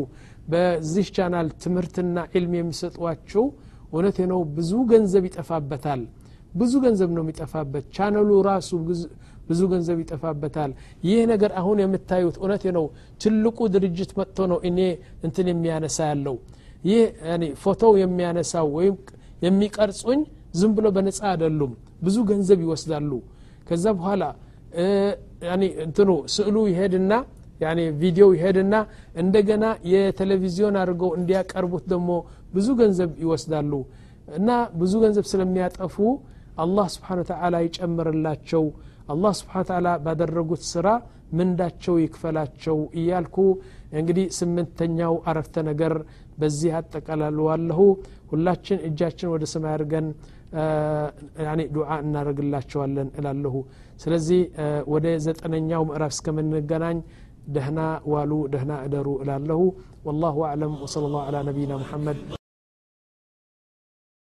በዚህ 0.46 1.06
ቻናል 1.16 1.48
ትምህርትና 1.64 2.18
ዕልም 2.34 2.54
የሚሰጧቸው 2.58 3.46
እውነት 3.92 4.18
ነው 4.32 4.40
ብዙ 4.58 4.72
ገንዘብ 4.92 5.24
ይጠፋበታል። 5.30 6.02
ብዙ 6.54 6.74
ገንዘብ 6.84 7.10
ነው 7.16 7.24
የሚጠፋበት። 7.24 7.86
ቻነሉ 7.96 8.30
ራሱ 8.48 8.70
ብዙ 9.50 9.62
ገንዘብ 9.72 9.98
ይጠፋበታል። 10.04 10.72
ይህ 11.08 11.20
ነገር 11.32 11.52
አሁን 11.60 11.78
የምታዩት 11.84 12.38
እውነት 12.42 12.64
ነው 12.78 12.86
ትልቁ 13.22 13.58
ድርጅት 13.74 14.12
መጥቶ 14.20 14.38
ነው 14.52 14.60
እኔ 14.70 14.80
እንትን 15.26 15.48
የሚያነሳ 15.52 15.98
ያለው። 16.12 16.38
ይህ 16.84 17.04
ፎቶው 17.64 17.94
የሚያነሳው 18.02 18.68
ወይም 18.78 18.96
የሚቀርጹኝ 19.46 20.20
ዝም 20.60 20.72
ብሎ 20.78 20.88
በነጻ 20.96 21.20
አይደሉም። 21.32 21.72
ብዙ 22.02 22.18
ገንዘብ 22.30 22.60
ይወስዳሉ። 22.66 23.12
ከዛ 23.68 23.86
በኋላ 23.98 24.24
እንትኑ 25.86 26.10
ስዕሉ 26.36 26.58
ይሄድና 26.72 27.14
ያኔ 27.60 27.80
ቪዲዮ 28.02 28.26
ይሄድና 28.36 28.76
እንደገና 29.16 29.66
የቴሌቪዚዮን 29.92 30.78
አድርገው 30.82 31.12
እንዲያቀርቡት 31.20 31.86
ደግሞ 31.94 32.10
ብዙ 32.56 32.68
ገንዘብ 32.82 33.12
ይወስዳሉ። 33.24 33.72
እና 34.38 34.50
ብዙ 34.80 34.94
ገንዘብ 35.04 35.26
ስለሚያጠፉ 35.32 35.96
አላህ 36.64 36.88
ስብሓን 36.94 37.20
ተዓላ 37.30 37.56
ይጨምርላቸው። 37.66 38.64
አላህ 39.14 39.34
ስብሓን 39.40 39.66
ተዓላ 39.70 39.88
ባደረጉት 40.06 40.64
ስራ 40.72 40.88
ምንዳቸው 41.38 41.96
ይክፈላቸው 42.04 42.78
እያልኩ 43.00 43.38
እንግዲህ 44.00 44.26
ስምንተኛው 44.38 45.14
አረፍተ 45.30 45.56
ነገር 45.70 45.94
በዚህ 46.40 46.72
አጠቃላለዋለሁ 46.80 47.80
ሁላችን 48.32 48.80
እጃችን 48.88 49.30
ወደ 49.34 49.44
ሰማይ 49.54 49.74
አድርገን 49.76 50.08
ዱዓ 51.76 51.90
እናደርግላቸዋለን 52.04 53.10
እላለሁ። 53.20 53.56
ስለዚህ 54.00 54.42
ወደ 54.94 55.06
ዘጠነኛው 55.26 55.84
ምዕራፍ 55.90 56.12
እስከምንገናኝ 56.16 56.98
دهنا 57.48 58.02
والو 58.06 58.48
دهنا 58.48 58.86
أدرو 58.86 59.22
إلى 59.22 59.36
الله. 59.36 59.74
والله 60.06 60.36
أعلم. 60.46 60.72
وصلى 60.82 61.06
الله 61.06 61.24
على 61.24 61.40
نبينا 61.44 61.78
محمد. 61.78 62.45